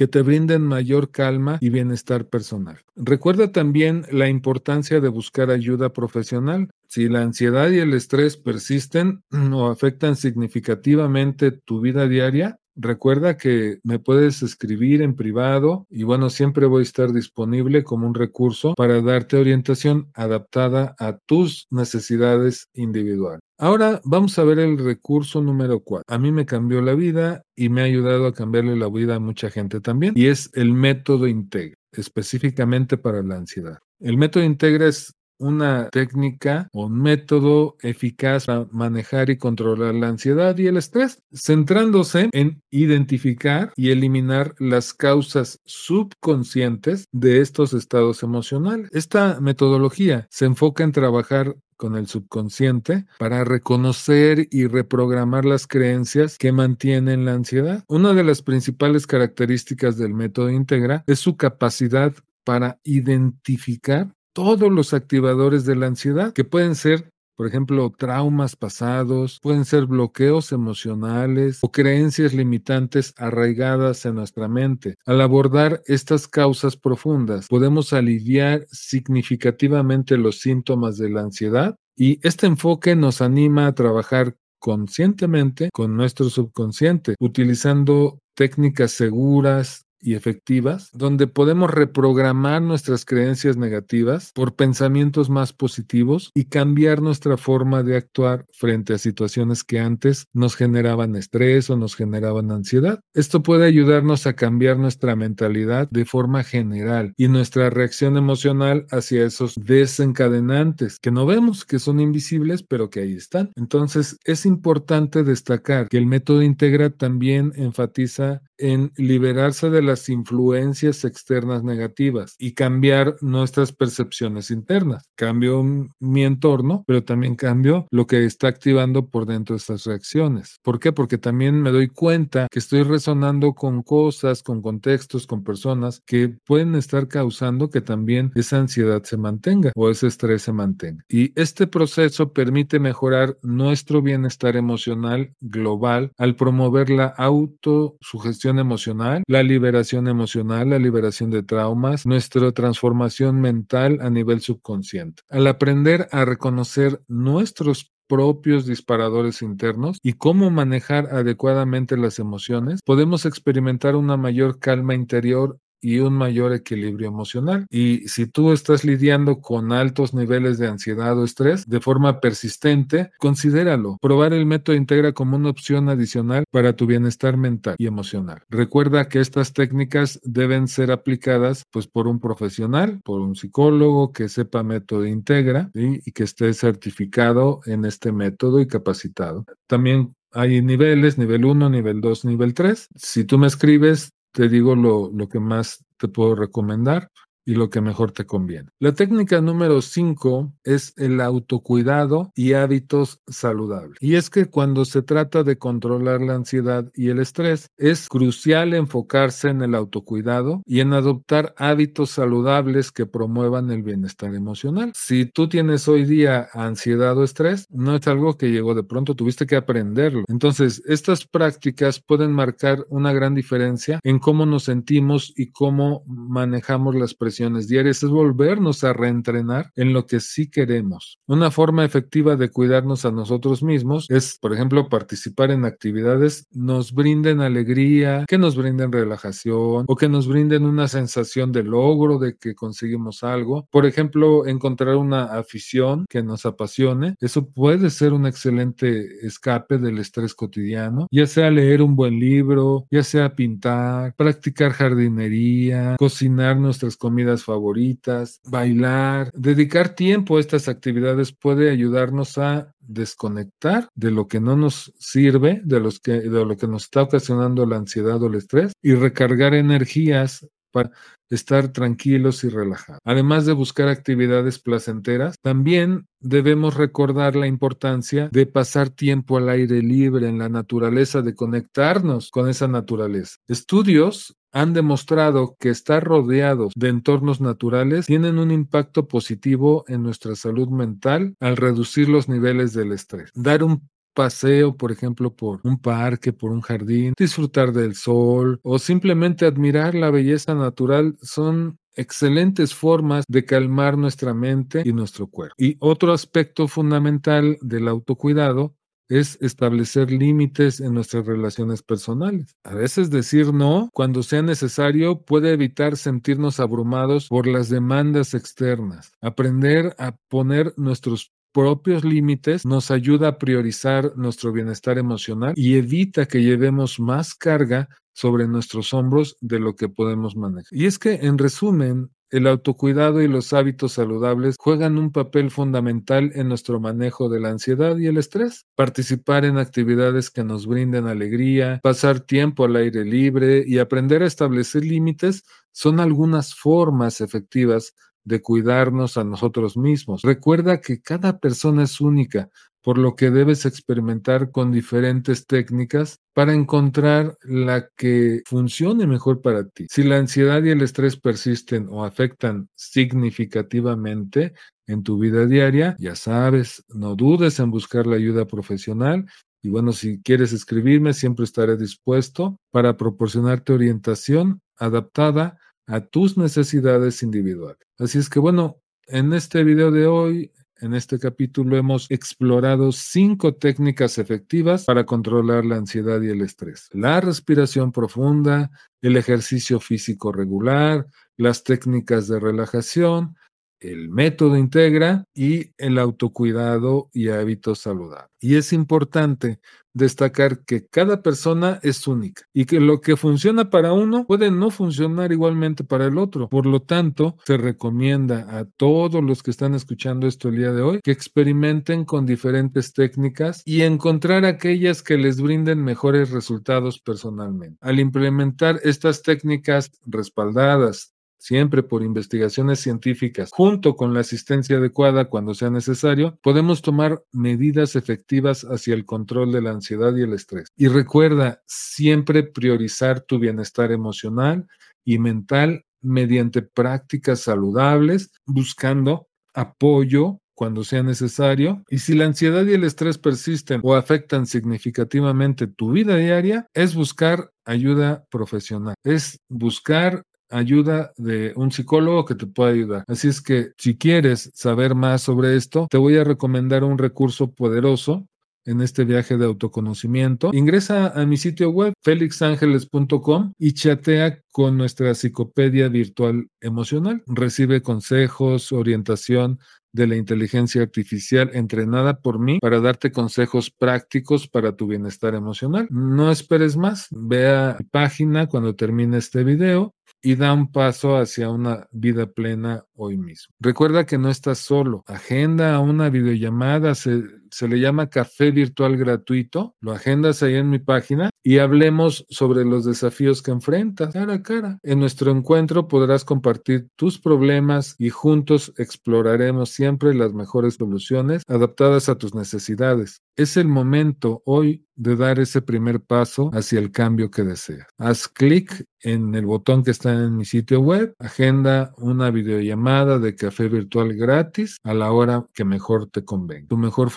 que 0.00 0.08
te 0.08 0.22
brinden 0.22 0.62
mayor 0.62 1.10
calma 1.10 1.58
y 1.60 1.68
bienestar 1.68 2.24
personal. 2.24 2.78
Recuerda 2.96 3.52
también 3.52 4.06
la 4.10 4.30
importancia 4.30 4.98
de 4.98 5.10
buscar 5.10 5.50
ayuda 5.50 5.92
profesional. 5.92 6.70
Si 6.88 7.10
la 7.10 7.20
ansiedad 7.20 7.68
y 7.68 7.80
el 7.80 7.92
estrés 7.92 8.38
persisten 8.38 9.22
o 9.52 9.68
afectan 9.68 10.16
significativamente 10.16 11.52
tu 11.52 11.82
vida 11.82 12.08
diaria, 12.08 12.56
Recuerda 12.76 13.36
que 13.36 13.80
me 13.82 13.98
puedes 13.98 14.42
escribir 14.42 15.02
en 15.02 15.14
privado 15.14 15.86
y 15.90 16.04
bueno, 16.04 16.30
siempre 16.30 16.64
voy 16.64 16.80
a 16.80 16.82
estar 16.84 17.12
disponible 17.12 17.84
como 17.84 18.06
un 18.06 18.14
recurso 18.14 18.74
para 18.74 19.02
darte 19.02 19.36
orientación 19.36 20.08
adaptada 20.14 20.94
a 20.98 21.18
tus 21.18 21.66
necesidades 21.70 22.68
individuales. 22.72 23.40
Ahora 23.62 24.00
vamos 24.04 24.38
a 24.38 24.44
ver 24.44 24.58
el 24.58 24.78
recurso 24.78 25.42
número 25.42 25.80
4. 25.80 26.04
A 26.08 26.18
mí 26.18 26.32
me 26.32 26.46
cambió 26.46 26.80
la 26.80 26.94
vida 26.94 27.42
y 27.54 27.68
me 27.68 27.82
ha 27.82 27.84
ayudado 27.84 28.26
a 28.26 28.32
cambiarle 28.32 28.74
la 28.74 28.88
vida 28.88 29.16
a 29.16 29.20
mucha 29.20 29.50
gente 29.50 29.82
también 29.82 30.14
y 30.16 30.28
es 30.28 30.50
el 30.54 30.72
método 30.72 31.28
Integra, 31.28 31.76
específicamente 31.92 32.96
para 32.96 33.22
la 33.22 33.36
ansiedad. 33.36 33.78
El 33.98 34.16
método 34.16 34.44
Integra 34.44 34.88
es 34.88 35.14
una 35.40 35.88
técnica 35.90 36.68
o 36.72 36.86
un 36.86 37.00
método 37.02 37.76
eficaz 37.80 38.46
para 38.46 38.66
manejar 38.70 39.30
y 39.30 39.38
controlar 39.38 39.94
la 39.94 40.08
ansiedad 40.08 40.56
y 40.58 40.66
el 40.66 40.76
estrés, 40.76 41.22
centrándose 41.32 42.28
en 42.32 42.62
identificar 42.70 43.72
y 43.76 43.90
eliminar 43.90 44.54
las 44.58 44.94
causas 44.94 45.60
subconscientes 45.64 47.06
de 47.10 47.40
estos 47.40 47.72
estados 47.72 48.22
emocionales. 48.22 48.90
Esta 48.92 49.40
metodología 49.40 50.28
se 50.30 50.44
enfoca 50.44 50.84
en 50.84 50.92
trabajar 50.92 51.56
con 51.80 51.96
el 51.96 52.06
subconsciente 52.06 53.06
para 53.18 53.42
reconocer 53.42 54.48
y 54.50 54.66
reprogramar 54.66 55.46
las 55.46 55.66
creencias 55.66 56.36
que 56.36 56.52
mantienen 56.52 57.24
la 57.24 57.32
ansiedad. 57.32 57.84
Una 57.88 58.12
de 58.12 58.22
las 58.22 58.42
principales 58.42 59.06
características 59.06 59.96
del 59.96 60.12
método 60.12 60.50
Integra 60.50 61.02
es 61.06 61.20
su 61.20 61.38
capacidad 61.38 62.12
para 62.44 62.78
identificar 62.84 64.12
todos 64.40 64.72
los 64.72 64.94
activadores 64.94 65.66
de 65.66 65.76
la 65.76 65.86
ansiedad, 65.86 66.32
que 66.32 66.44
pueden 66.44 66.74
ser 66.74 67.10
por 67.36 67.46
ejemplo, 67.46 67.90
traumas 67.96 68.54
pasados, 68.54 69.38
pueden 69.40 69.64
ser 69.64 69.86
bloqueos 69.86 70.52
emocionales 70.52 71.60
o 71.62 71.72
creencias 71.72 72.34
limitantes 72.34 73.14
arraigadas 73.16 74.04
en 74.04 74.16
nuestra 74.16 74.46
mente. 74.46 74.96
Al 75.06 75.22
abordar 75.22 75.80
estas 75.86 76.28
causas 76.28 76.76
profundas, 76.76 77.46
podemos 77.48 77.94
aliviar 77.94 78.66
significativamente 78.70 80.18
los 80.18 80.40
síntomas 80.40 80.98
de 80.98 81.08
la 81.08 81.22
ansiedad 81.22 81.76
y 81.96 82.18
este 82.28 82.46
enfoque 82.46 82.94
nos 82.94 83.22
anima 83.22 83.68
a 83.68 83.74
trabajar 83.74 84.36
conscientemente 84.58 85.70
con 85.72 85.96
nuestro 85.96 86.28
subconsciente, 86.28 87.14
utilizando 87.18 88.18
técnicas 88.34 88.92
seguras, 88.92 89.86
y 90.00 90.14
efectivas, 90.14 90.90
donde 90.92 91.26
podemos 91.26 91.70
reprogramar 91.70 92.62
nuestras 92.62 93.04
creencias 93.04 93.56
negativas 93.56 94.32
por 94.34 94.54
pensamientos 94.54 95.30
más 95.30 95.52
positivos 95.52 96.30
y 96.34 96.44
cambiar 96.44 97.02
nuestra 97.02 97.36
forma 97.36 97.82
de 97.82 97.96
actuar 97.96 98.46
frente 98.52 98.94
a 98.94 98.98
situaciones 98.98 99.64
que 99.64 99.78
antes 99.80 100.26
nos 100.32 100.56
generaban 100.56 101.16
estrés 101.16 101.70
o 101.70 101.76
nos 101.76 101.96
generaban 101.96 102.50
ansiedad. 102.50 103.00
Esto 103.14 103.42
puede 103.42 103.66
ayudarnos 103.66 104.26
a 104.26 104.34
cambiar 104.34 104.78
nuestra 104.78 105.16
mentalidad 105.16 105.88
de 105.90 106.04
forma 106.04 106.42
general 106.42 107.12
y 107.16 107.28
nuestra 107.28 107.70
reacción 107.70 108.16
emocional 108.16 108.86
hacia 108.90 109.24
esos 109.24 109.54
desencadenantes 109.56 110.98
que 110.98 111.10
no 111.10 111.26
vemos, 111.26 111.64
que 111.64 111.78
son 111.78 112.00
invisibles, 112.00 112.62
pero 112.62 112.90
que 112.90 113.00
ahí 113.00 113.14
están. 113.14 113.52
Entonces, 113.56 114.18
es 114.24 114.46
importante 114.46 115.22
destacar 115.24 115.88
que 115.88 115.98
el 115.98 116.06
método 116.06 116.42
Integra 116.42 116.90
también 116.90 117.52
enfatiza 117.56 118.42
en 118.58 118.92
liberarse 118.96 119.70
de 119.70 119.82
las 119.90 120.08
influencias 120.08 121.04
externas 121.04 121.64
negativas 121.64 122.36
y 122.38 122.52
cambiar 122.52 123.16
nuestras 123.20 123.72
percepciones 123.72 124.50
internas. 124.50 125.08
Cambio 125.16 125.64
mi 125.98 126.24
entorno, 126.24 126.84
pero 126.86 127.02
también 127.02 127.34
cambio 127.34 127.86
lo 127.90 128.06
que 128.06 128.24
está 128.24 128.48
activando 128.48 129.08
por 129.08 129.26
dentro 129.26 129.54
de 129.54 129.58
estas 129.58 129.84
reacciones. 129.84 130.58
¿Por 130.62 130.78
qué? 130.78 130.92
Porque 130.92 131.18
también 131.18 131.60
me 131.60 131.72
doy 131.72 131.88
cuenta 131.88 132.46
que 132.50 132.60
estoy 132.60 132.84
resonando 132.84 133.52
con 133.54 133.82
cosas, 133.82 134.42
con 134.42 134.62
contextos, 134.62 135.26
con 135.26 135.42
personas 135.42 136.02
que 136.06 136.28
pueden 136.46 136.74
estar 136.76 137.08
causando 137.08 137.68
que 137.68 137.80
también 137.80 138.30
esa 138.34 138.58
ansiedad 138.58 139.02
se 139.02 139.16
mantenga 139.16 139.72
o 139.74 139.90
ese 139.90 140.06
estrés 140.06 140.42
se 140.42 140.52
mantenga. 140.52 141.04
Y 141.08 141.32
este 141.40 141.66
proceso 141.66 142.32
permite 142.32 142.78
mejorar 142.78 143.36
nuestro 143.42 144.02
bienestar 144.02 144.56
emocional 144.56 145.34
global 145.40 146.12
al 146.16 146.36
promover 146.36 146.90
la 146.90 147.06
autosugestión 147.06 148.58
emocional, 148.58 149.24
la 149.26 149.42
liberación 149.42 149.79
emocional, 150.08 150.70
la 150.70 150.78
liberación 150.78 151.30
de 151.30 151.42
traumas, 151.42 152.06
nuestra 152.06 152.52
transformación 152.52 153.40
mental 153.40 153.98
a 154.00 154.10
nivel 154.10 154.40
subconsciente. 154.40 155.22
Al 155.28 155.46
aprender 155.46 156.08
a 156.12 156.24
reconocer 156.24 157.00
nuestros 157.08 157.92
propios 158.10 158.66
disparadores 158.66 159.40
internos 159.40 159.98
y 160.02 160.14
cómo 160.14 160.50
manejar 160.50 161.14
adecuadamente 161.14 161.96
las 161.96 162.18
emociones, 162.18 162.80
podemos 162.84 163.24
experimentar 163.24 163.94
una 163.94 164.16
mayor 164.16 164.58
calma 164.58 164.94
interior 164.94 165.58
y 165.80 165.98
un 165.98 166.14
mayor 166.14 166.52
equilibrio 166.52 167.08
emocional. 167.08 167.66
Y 167.70 168.08
si 168.08 168.26
tú 168.26 168.52
estás 168.52 168.84
lidiando 168.84 169.40
con 169.40 169.72
altos 169.72 170.14
niveles 170.14 170.58
de 170.58 170.68
ansiedad 170.68 171.18
o 171.18 171.24
estrés 171.24 171.66
de 171.66 171.80
forma 171.80 172.20
persistente, 172.20 173.10
considéralo. 173.18 173.98
Probar 174.00 174.32
el 174.32 174.46
método 174.46 174.76
integra 174.76 175.12
como 175.12 175.36
una 175.36 175.50
opción 175.50 175.88
adicional 175.88 176.44
para 176.50 176.74
tu 176.74 176.86
bienestar 176.86 177.36
mental 177.36 177.76
y 177.78 177.86
emocional. 177.86 178.42
Recuerda 178.48 179.08
que 179.08 179.20
estas 179.20 179.52
técnicas 179.52 180.20
deben 180.22 180.68
ser 180.68 180.90
aplicadas 180.90 181.64
pues 181.70 181.86
por 181.86 182.06
un 182.06 182.20
profesional, 182.20 183.00
por 183.04 183.20
un 183.20 183.34
psicólogo 183.34 184.12
que 184.12 184.28
sepa 184.28 184.62
método 184.62 185.06
integra 185.06 185.70
y 185.74 186.12
que 186.12 186.24
esté 186.24 186.52
certificado 186.54 187.60
en 187.66 187.84
este 187.84 188.12
método 188.12 188.60
y 188.60 188.66
capacitado. 188.66 189.44
También 189.66 190.14
hay 190.32 190.62
niveles, 190.62 191.18
nivel 191.18 191.44
1, 191.44 191.70
nivel 191.70 192.00
2, 192.00 192.24
nivel 192.24 192.54
3. 192.54 192.88
Si 192.94 193.24
tú 193.24 193.38
me 193.38 193.46
escribes, 193.46 194.12
te 194.32 194.48
digo 194.48 194.74
lo, 194.76 195.10
lo 195.12 195.28
que 195.28 195.40
más 195.40 195.84
te 195.98 196.08
puedo 196.08 196.34
recomendar 196.34 197.10
y 197.44 197.54
lo 197.54 197.70
que 197.70 197.80
mejor 197.80 198.12
te 198.12 198.26
conviene. 198.26 198.68
La 198.78 198.92
técnica 198.92 199.40
número 199.40 199.82
5 199.82 200.52
es 200.64 200.92
el 200.96 201.20
autocuidado 201.20 202.32
y 202.34 202.52
hábitos 202.52 203.20
saludables. 203.26 203.98
Y 204.00 204.16
es 204.16 204.30
que 204.30 204.46
cuando 204.46 204.84
se 204.84 205.02
trata 205.02 205.42
de 205.42 205.58
controlar 205.58 206.20
la 206.20 206.34
ansiedad 206.34 206.90
y 206.94 207.08
el 207.08 207.18
estrés, 207.18 207.70
es 207.76 208.08
crucial 208.08 208.74
enfocarse 208.74 209.48
en 209.48 209.62
el 209.62 209.74
autocuidado 209.74 210.62
y 210.66 210.80
en 210.80 210.92
adoptar 210.92 211.54
hábitos 211.56 212.10
saludables 212.10 212.92
que 212.92 213.06
promuevan 213.06 213.70
el 213.70 213.82
bienestar 213.82 214.34
emocional. 214.34 214.92
Si 214.94 215.26
tú 215.26 215.48
tienes 215.48 215.88
hoy 215.88 216.04
día 216.04 216.48
ansiedad 216.52 217.16
o 217.16 217.24
estrés, 217.24 217.66
no 217.70 217.96
es 217.96 218.06
algo 218.06 218.36
que 218.36 218.50
llegó 218.50 218.74
de 218.74 218.84
pronto, 218.84 219.14
tuviste 219.14 219.46
que 219.46 219.56
aprenderlo. 219.56 220.24
Entonces, 220.28 220.82
estas 220.86 221.26
prácticas 221.26 222.00
pueden 222.00 222.32
marcar 222.32 222.84
una 222.88 223.12
gran 223.12 223.34
diferencia 223.34 224.00
en 224.02 224.18
cómo 224.18 224.46
nos 224.46 224.64
sentimos 224.64 225.32
y 225.36 225.50
cómo 225.50 226.04
manejamos 226.06 226.94
las 226.94 227.14
presiones 227.14 227.29
diarias 227.68 228.02
es 228.02 228.10
volvernos 228.10 228.84
a 228.84 228.92
reentrenar 228.92 229.72
en 229.76 229.92
lo 229.92 230.06
que 230.06 230.20
sí 230.20 230.50
queremos. 230.50 231.18
Una 231.26 231.50
forma 231.50 231.84
efectiva 231.84 232.36
de 232.36 232.50
cuidarnos 232.50 233.04
a 233.04 233.10
nosotros 233.10 233.62
mismos 233.62 234.06
es, 234.08 234.38
por 234.40 234.52
ejemplo, 234.52 234.88
participar 234.88 235.50
en 235.50 235.64
actividades 235.64 236.46
nos 236.52 236.92
brinden 236.92 237.40
alegría, 237.40 238.24
que 238.28 238.38
nos 238.38 238.56
brinden 238.56 238.92
relajación 238.92 239.84
o 239.86 239.96
que 239.96 240.08
nos 240.08 240.26
brinden 240.26 240.64
una 240.64 240.88
sensación 240.88 241.52
de 241.52 241.62
logro, 241.62 242.18
de 242.18 242.36
que 242.36 242.54
conseguimos 242.54 243.22
algo. 243.22 243.66
Por 243.70 243.86
ejemplo, 243.86 244.46
encontrar 244.46 244.96
una 244.96 245.24
afición 245.24 246.06
que 246.08 246.22
nos 246.22 246.46
apasione. 246.46 247.16
Eso 247.20 247.48
puede 247.48 247.90
ser 247.90 248.12
un 248.12 248.26
excelente 248.26 249.26
escape 249.26 249.78
del 249.78 249.98
estrés 249.98 250.34
cotidiano, 250.34 251.06
ya 251.10 251.26
sea 251.26 251.50
leer 251.50 251.82
un 251.82 251.96
buen 251.96 252.18
libro, 252.18 252.86
ya 252.90 253.02
sea 253.02 253.34
pintar, 253.34 254.14
practicar 254.16 254.72
jardinería, 254.72 255.96
cocinar 255.98 256.56
nuestras 256.56 256.96
comidas 256.96 257.19
favoritas, 257.44 258.40
bailar, 258.44 259.30
dedicar 259.34 259.94
tiempo 259.94 260.36
a 260.36 260.40
estas 260.40 260.68
actividades 260.68 261.32
puede 261.32 261.70
ayudarnos 261.70 262.38
a 262.38 262.72
desconectar 262.80 263.88
de 263.94 264.10
lo 264.10 264.28
que 264.28 264.40
no 264.40 264.56
nos 264.56 264.92
sirve, 264.98 265.60
de, 265.64 265.80
los 265.80 266.00
que, 266.00 266.20
de 266.20 266.44
lo 266.44 266.56
que 266.56 266.66
nos 266.66 266.84
está 266.84 267.02
ocasionando 267.02 267.66
la 267.66 267.76
ansiedad 267.76 268.22
o 268.22 268.26
el 268.26 268.34
estrés 268.34 268.72
y 268.82 268.94
recargar 268.94 269.54
energías 269.54 270.46
para 270.72 270.90
estar 271.28 271.68
tranquilos 271.68 272.42
y 272.44 272.48
relajados. 272.48 273.00
Además 273.04 273.46
de 273.46 273.52
buscar 273.52 273.88
actividades 273.88 274.58
placenteras, 274.58 275.36
también 275.40 276.06
debemos 276.20 276.74
recordar 276.74 277.36
la 277.36 277.46
importancia 277.46 278.28
de 278.32 278.46
pasar 278.46 278.90
tiempo 278.90 279.38
al 279.38 279.48
aire 279.48 279.82
libre 279.82 280.28
en 280.28 280.38
la 280.38 280.48
naturaleza, 280.48 281.22
de 281.22 281.34
conectarnos 281.34 282.30
con 282.30 282.48
esa 282.48 282.66
naturaleza. 282.66 283.36
Estudios 283.48 284.36
han 284.52 284.72
demostrado 284.72 285.56
que 285.58 285.70
estar 285.70 286.02
rodeados 286.04 286.72
de 286.76 286.88
entornos 286.88 287.40
naturales 287.40 288.06
tienen 288.06 288.38
un 288.38 288.50
impacto 288.50 289.08
positivo 289.08 289.84
en 289.88 290.02
nuestra 290.02 290.34
salud 290.36 290.68
mental 290.68 291.34
al 291.40 291.56
reducir 291.56 292.08
los 292.08 292.28
niveles 292.28 292.72
del 292.72 292.92
estrés. 292.92 293.30
Dar 293.34 293.62
un 293.62 293.88
paseo, 294.14 294.76
por 294.76 294.92
ejemplo, 294.92 295.34
por 295.34 295.60
un 295.64 295.78
parque, 295.78 296.32
por 296.32 296.50
un 296.50 296.60
jardín, 296.60 297.14
disfrutar 297.16 297.72
del 297.72 297.94
sol 297.94 298.60
o 298.62 298.78
simplemente 298.78 299.46
admirar 299.46 299.94
la 299.94 300.10
belleza 300.10 300.54
natural 300.54 301.16
son 301.22 301.78
excelentes 301.94 302.74
formas 302.74 303.24
de 303.28 303.44
calmar 303.44 303.98
nuestra 303.98 304.34
mente 304.34 304.82
y 304.84 304.92
nuestro 304.92 305.26
cuerpo. 305.26 305.54
Y 305.58 305.76
otro 305.80 306.12
aspecto 306.12 306.68
fundamental 306.68 307.58
del 307.60 307.88
autocuidado 307.88 308.74
es 309.10 309.36
establecer 309.42 310.10
límites 310.10 310.80
en 310.80 310.94
nuestras 310.94 311.26
relaciones 311.26 311.82
personales. 311.82 312.56
A 312.64 312.74
veces 312.74 313.10
decir 313.10 313.52
no 313.52 313.90
cuando 313.92 314.22
sea 314.22 314.40
necesario 314.40 315.20
puede 315.20 315.52
evitar 315.52 315.96
sentirnos 315.96 316.60
abrumados 316.60 317.28
por 317.28 317.46
las 317.46 317.68
demandas 317.68 318.32
externas. 318.32 319.12
Aprender 319.20 319.94
a 319.98 320.16
poner 320.28 320.72
nuestros 320.76 321.32
propios 321.52 322.04
límites 322.04 322.64
nos 322.64 322.90
ayuda 322.92 323.28
a 323.28 323.38
priorizar 323.38 324.16
nuestro 324.16 324.52
bienestar 324.52 324.98
emocional 324.98 325.54
y 325.56 325.74
evita 325.74 326.26
que 326.26 326.42
llevemos 326.42 327.00
más 327.00 327.34
carga 327.34 327.88
sobre 328.12 328.46
nuestros 328.46 328.94
hombros 328.94 329.36
de 329.40 329.58
lo 329.58 329.74
que 329.74 329.88
podemos 329.88 330.36
manejar. 330.36 330.68
Y 330.70 330.86
es 330.86 330.98
que, 330.98 331.14
en 331.14 331.38
resumen, 331.38 332.10
el 332.30 332.46
autocuidado 332.46 333.20
y 333.22 333.28
los 333.28 333.52
hábitos 333.52 333.92
saludables 333.92 334.56
juegan 334.58 334.98
un 334.98 335.12
papel 335.12 335.50
fundamental 335.50 336.30
en 336.34 336.48
nuestro 336.48 336.80
manejo 336.80 337.28
de 337.28 337.40
la 337.40 337.50
ansiedad 337.50 337.96
y 337.98 338.06
el 338.06 338.16
estrés. 338.16 338.66
Participar 338.76 339.44
en 339.44 339.58
actividades 339.58 340.30
que 340.30 340.44
nos 340.44 340.66
brinden 340.66 341.06
alegría, 341.06 341.80
pasar 341.82 342.20
tiempo 342.20 342.64
al 342.64 342.76
aire 342.76 343.04
libre 343.04 343.64
y 343.66 343.78
aprender 343.78 344.22
a 344.22 344.26
establecer 344.26 344.84
límites 344.84 345.44
son 345.72 346.00
algunas 346.00 346.54
formas 346.54 347.20
efectivas 347.20 347.94
de 348.24 348.42
cuidarnos 348.42 349.16
a 349.16 349.24
nosotros 349.24 349.76
mismos. 349.76 350.22
Recuerda 350.22 350.80
que 350.80 351.00
cada 351.00 351.38
persona 351.38 351.84
es 351.84 352.00
única, 352.00 352.50
por 352.82 352.98
lo 352.98 353.14
que 353.14 353.30
debes 353.30 353.66
experimentar 353.66 354.50
con 354.50 354.72
diferentes 354.72 355.46
técnicas 355.46 356.18
para 356.32 356.54
encontrar 356.54 357.36
la 357.42 357.88
que 357.96 358.42
funcione 358.46 359.06
mejor 359.06 359.42
para 359.42 359.68
ti. 359.68 359.86
Si 359.90 360.02
la 360.02 360.16
ansiedad 360.16 360.62
y 360.62 360.70
el 360.70 360.82
estrés 360.82 361.16
persisten 361.16 361.88
o 361.90 362.04
afectan 362.04 362.68
significativamente, 362.74 364.54
en 364.90 365.02
tu 365.04 365.18
vida 365.18 365.46
diaria, 365.46 365.94
ya 365.98 366.16
sabes, 366.16 366.84
no 366.88 367.14
dudes 367.14 367.60
en 367.60 367.70
buscar 367.70 368.06
la 368.06 368.16
ayuda 368.16 368.46
profesional. 368.46 369.24
Y 369.62 369.68
bueno, 369.68 369.92
si 369.92 370.20
quieres 370.20 370.52
escribirme, 370.52 371.14
siempre 371.14 371.44
estaré 371.44 371.76
dispuesto 371.76 372.58
para 372.70 372.96
proporcionarte 372.96 373.72
orientación 373.72 374.60
adaptada 374.76 375.58
a 375.86 376.00
tus 376.00 376.36
necesidades 376.36 377.22
individuales. 377.22 377.86
Así 377.98 378.18
es 378.18 378.28
que 378.28 378.40
bueno, 378.40 378.78
en 379.06 379.32
este 379.32 379.62
video 379.64 379.90
de 379.90 380.06
hoy 380.06 380.52
en 380.80 380.94
este 380.94 381.18
capítulo 381.18 381.76
hemos 381.76 382.10
explorado 382.10 382.92
cinco 382.92 383.54
técnicas 383.54 384.18
efectivas 384.18 384.84
para 384.84 385.04
controlar 385.04 385.64
la 385.64 385.76
ansiedad 385.76 386.20
y 386.22 386.28
el 386.28 386.40
estrés. 386.40 386.88
La 386.92 387.20
respiración 387.20 387.92
profunda, 387.92 388.70
el 389.02 389.16
ejercicio 389.16 389.80
físico 389.80 390.32
regular, 390.32 391.06
las 391.36 391.64
técnicas 391.64 392.28
de 392.28 392.40
relajación, 392.40 393.36
el 393.80 394.08
método 394.08 394.56
integra 394.56 395.24
y 395.34 395.72
el 395.78 395.98
autocuidado 395.98 397.08
y 397.12 397.28
hábitos 397.28 397.80
saludables. 397.80 398.30
Y 398.40 398.56
es 398.56 398.72
importante 398.72 399.60
destacar 399.92 400.64
que 400.64 400.86
cada 400.86 401.22
persona 401.22 401.80
es 401.82 402.06
única 402.06 402.42
y 402.52 402.64
que 402.64 402.80
lo 402.80 403.00
que 403.00 403.16
funciona 403.16 403.70
para 403.70 403.92
uno 403.92 404.24
puede 404.26 404.50
no 404.50 404.70
funcionar 404.70 405.32
igualmente 405.32 405.84
para 405.84 406.06
el 406.06 406.18
otro. 406.18 406.48
Por 406.48 406.66
lo 406.66 406.80
tanto, 406.82 407.36
se 407.44 407.56
recomienda 407.56 408.46
a 408.58 408.64
todos 408.64 409.22
los 409.22 409.42
que 409.42 409.50
están 409.50 409.74
escuchando 409.74 410.26
esto 410.26 410.48
el 410.48 410.56
día 410.56 410.72
de 410.72 410.82
hoy 410.82 411.00
que 411.02 411.10
experimenten 411.10 412.04
con 412.04 412.26
diferentes 412.26 412.92
técnicas 412.92 413.62
y 413.64 413.82
encontrar 413.82 414.44
aquellas 414.44 415.02
que 415.02 415.16
les 415.16 415.40
brinden 415.40 415.82
mejores 415.82 416.30
resultados 416.30 417.00
personalmente. 417.00 417.78
Al 417.80 417.98
implementar 417.98 418.80
estas 418.84 419.22
técnicas 419.22 419.90
respaldadas 420.06 421.14
siempre 421.40 421.82
por 421.82 422.02
investigaciones 422.02 422.80
científicas, 422.80 423.50
junto 423.50 423.96
con 423.96 424.14
la 424.14 424.20
asistencia 424.20 424.76
adecuada 424.76 425.24
cuando 425.24 425.54
sea 425.54 425.70
necesario, 425.70 426.38
podemos 426.42 426.82
tomar 426.82 427.22
medidas 427.32 427.96
efectivas 427.96 428.64
hacia 428.64 428.94
el 428.94 429.06
control 429.06 429.50
de 429.50 429.62
la 429.62 429.70
ansiedad 429.70 430.14
y 430.14 430.22
el 430.22 430.34
estrés. 430.34 430.68
Y 430.76 430.88
recuerda 430.88 431.62
siempre 431.66 432.42
priorizar 432.42 433.22
tu 433.22 433.38
bienestar 433.38 433.90
emocional 433.90 434.68
y 435.04 435.18
mental 435.18 435.84
mediante 436.02 436.62
prácticas 436.62 437.40
saludables, 437.40 438.30
buscando 438.46 439.28
apoyo 439.54 440.40
cuando 440.54 440.84
sea 440.84 441.02
necesario. 441.02 441.82
Y 441.88 442.00
si 442.00 442.14
la 442.14 442.26
ansiedad 442.26 442.66
y 442.66 442.74
el 442.74 442.84
estrés 442.84 443.16
persisten 443.16 443.80
o 443.82 443.94
afectan 443.94 444.46
significativamente 444.46 445.66
tu 445.66 445.92
vida 445.92 446.16
diaria, 446.16 446.66
es 446.74 446.94
buscar 446.94 447.50
ayuda 447.64 448.26
profesional, 448.30 448.94
es 449.02 449.40
buscar 449.48 450.24
ayuda 450.50 451.12
de 451.16 451.52
un 451.56 451.72
psicólogo 451.72 452.24
que 452.24 452.34
te 452.34 452.46
pueda 452.46 452.70
ayudar. 452.70 453.04
Así 453.06 453.28
es 453.28 453.40
que 453.40 453.72
si 453.78 453.96
quieres 453.96 454.50
saber 454.54 454.94
más 454.94 455.22
sobre 455.22 455.56
esto, 455.56 455.86
te 455.90 455.98
voy 455.98 456.16
a 456.16 456.24
recomendar 456.24 456.84
un 456.84 456.98
recurso 456.98 457.52
poderoso 457.52 458.26
en 458.64 458.80
este 458.80 459.04
viaje 459.04 459.36
de 459.36 459.46
autoconocimiento. 459.46 460.50
Ingresa 460.52 461.08
a 461.08 461.24
mi 461.26 461.36
sitio 461.36 461.70
web 461.70 461.94
felixangeles.com 462.02 463.52
y 463.58 463.72
chatea 463.72 464.42
con 464.52 464.76
nuestra 464.76 465.14
psicopedia 465.14 465.88
virtual 465.88 466.48
emocional. 466.60 467.22
Recibe 467.26 467.82
consejos, 467.82 468.72
orientación 468.72 469.58
de 469.92 470.06
la 470.06 470.16
inteligencia 470.16 470.82
artificial 470.82 471.50
entrenada 471.52 472.20
por 472.20 472.38
mí 472.38 472.58
para 472.60 472.80
darte 472.80 473.10
consejos 473.10 473.70
prácticos 473.70 474.46
para 474.46 474.76
tu 474.76 474.86
bienestar 474.86 475.34
emocional. 475.34 475.88
No 475.90 476.30
esperes 476.30 476.76
más, 476.76 477.08
ve 477.10 477.48
a 477.48 477.76
mi 477.78 477.84
página 477.86 478.46
cuando 478.46 478.76
termine 478.76 479.18
este 479.18 479.42
video 479.42 479.94
y 480.22 480.36
da 480.36 480.52
un 480.52 480.70
paso 480.70 481.16
hacia 481.16 481.50
una 481.50 481.88
vida 481.92 482.26
plena 482.26 482.84
hoy 482.94 483.16
mismo. 483.16 483.54
Recuerda 483.60 484.04
que 484.04 484.18
no 484.18 484.28
estás 484.28 484.58
solo. 484.58 485.02
Agenda 485.06 485.78
una 485.80 486.10
videollamada, 486.10 486.94
se, 486.94 487.22
se, 487.50 487.68
le 487.68 487.80
llama 487.80 488.08
café 488.08 488.50
virtual 488.50 488.96
gratuito. 488.96 489.74
Lo 489.80 489.92
agendas 489.92 490.42
ahí 490.42 490.54
en 490.54 490.70
mi 490.70 490.78
página 490.78 491.30
y 491.42 491.58
hablemos 491.58 492.26
sobre 492.28 492.64
los 492.64 492.84
desafíos 492.84 493.42
que 493.42 493.50
enfrentas 493.50 494.12
cara 494.12 494.34
a 494.34 494.42
cara. 494.42 494.78
En 494.82 495.00
nuestro 495.00 495.30
encuentro 495.30 495.88
podrás 495.88 496.24
compartir 496.24 496.88
tus 496.96 497.18
problemas 497.18 497.94
y 497.98 498.10
juntos 498.10 498.72
exploraremos 498.76 499.70
siempre 499.70 500.14
las 500.14 500.32
mejores 500.32 500.74
soluciones 500.74 501.42
adaptadas 501.46 502.08
a 502.08 502.16
tus 502.16 502.34
necesidades. 502.34 503.22
Es 503.36 503.56
el 503.56 503.68
momento 503.68 504.42
hoy 504.44 504.84
de 504.96 505.16
dar 505.16 505.40
ese 505.40 505.62
primer 505.62 506.02
paso 506.02 506.50
hacia 506.52 506.78
el 506.78 506.92
cambio 506.92 507.30
que 507.30 507.42
deseas. 507.42 507.86
Haz 507.96 508.28
clic 508.28 508.84
en 509.02 509.34
el 509.34 509.46
botón 509.46 509.82
que 509.82 509.92
está 509.92 510.12
en 510.12 510.36
mi 510.36 510.44
sitio 510.44 510.80
web, 510.80 511.14
agenda 511.18 511.94
una 511.96 512.30
videollamada 512.30 513.18
de 513.18 513.34
café 513.34 513.68
virtual 513.68 514.14
gratis 514.14 514.76
a 514.84 514.92
la 514.92 515.10
hora 515.10 515.46
que 515.54 515.64
mejor 515.64 516.10
te 516.10 516.22
convenga. 516.24 516.68
Tu 516.68 516.76
mejor 516.76 517.08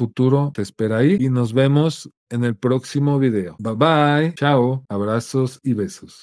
te 0.54 0.62
espera 0.62 0.98
ahí 0.98 1.18
y 1.20 1.30
nos 1.30 1.54
vemos 1.54 2.10
en 2.30 2.44
el 2.44 2.56
próximo 2.56 3.20
video. 3.20 3.56
Bye 3.60 3.76
bye, 3.76 4.34
chao, 4.36 4.86
abrazos 4.90 5.60
y 5.64 5.74
besos. 5.74 6.22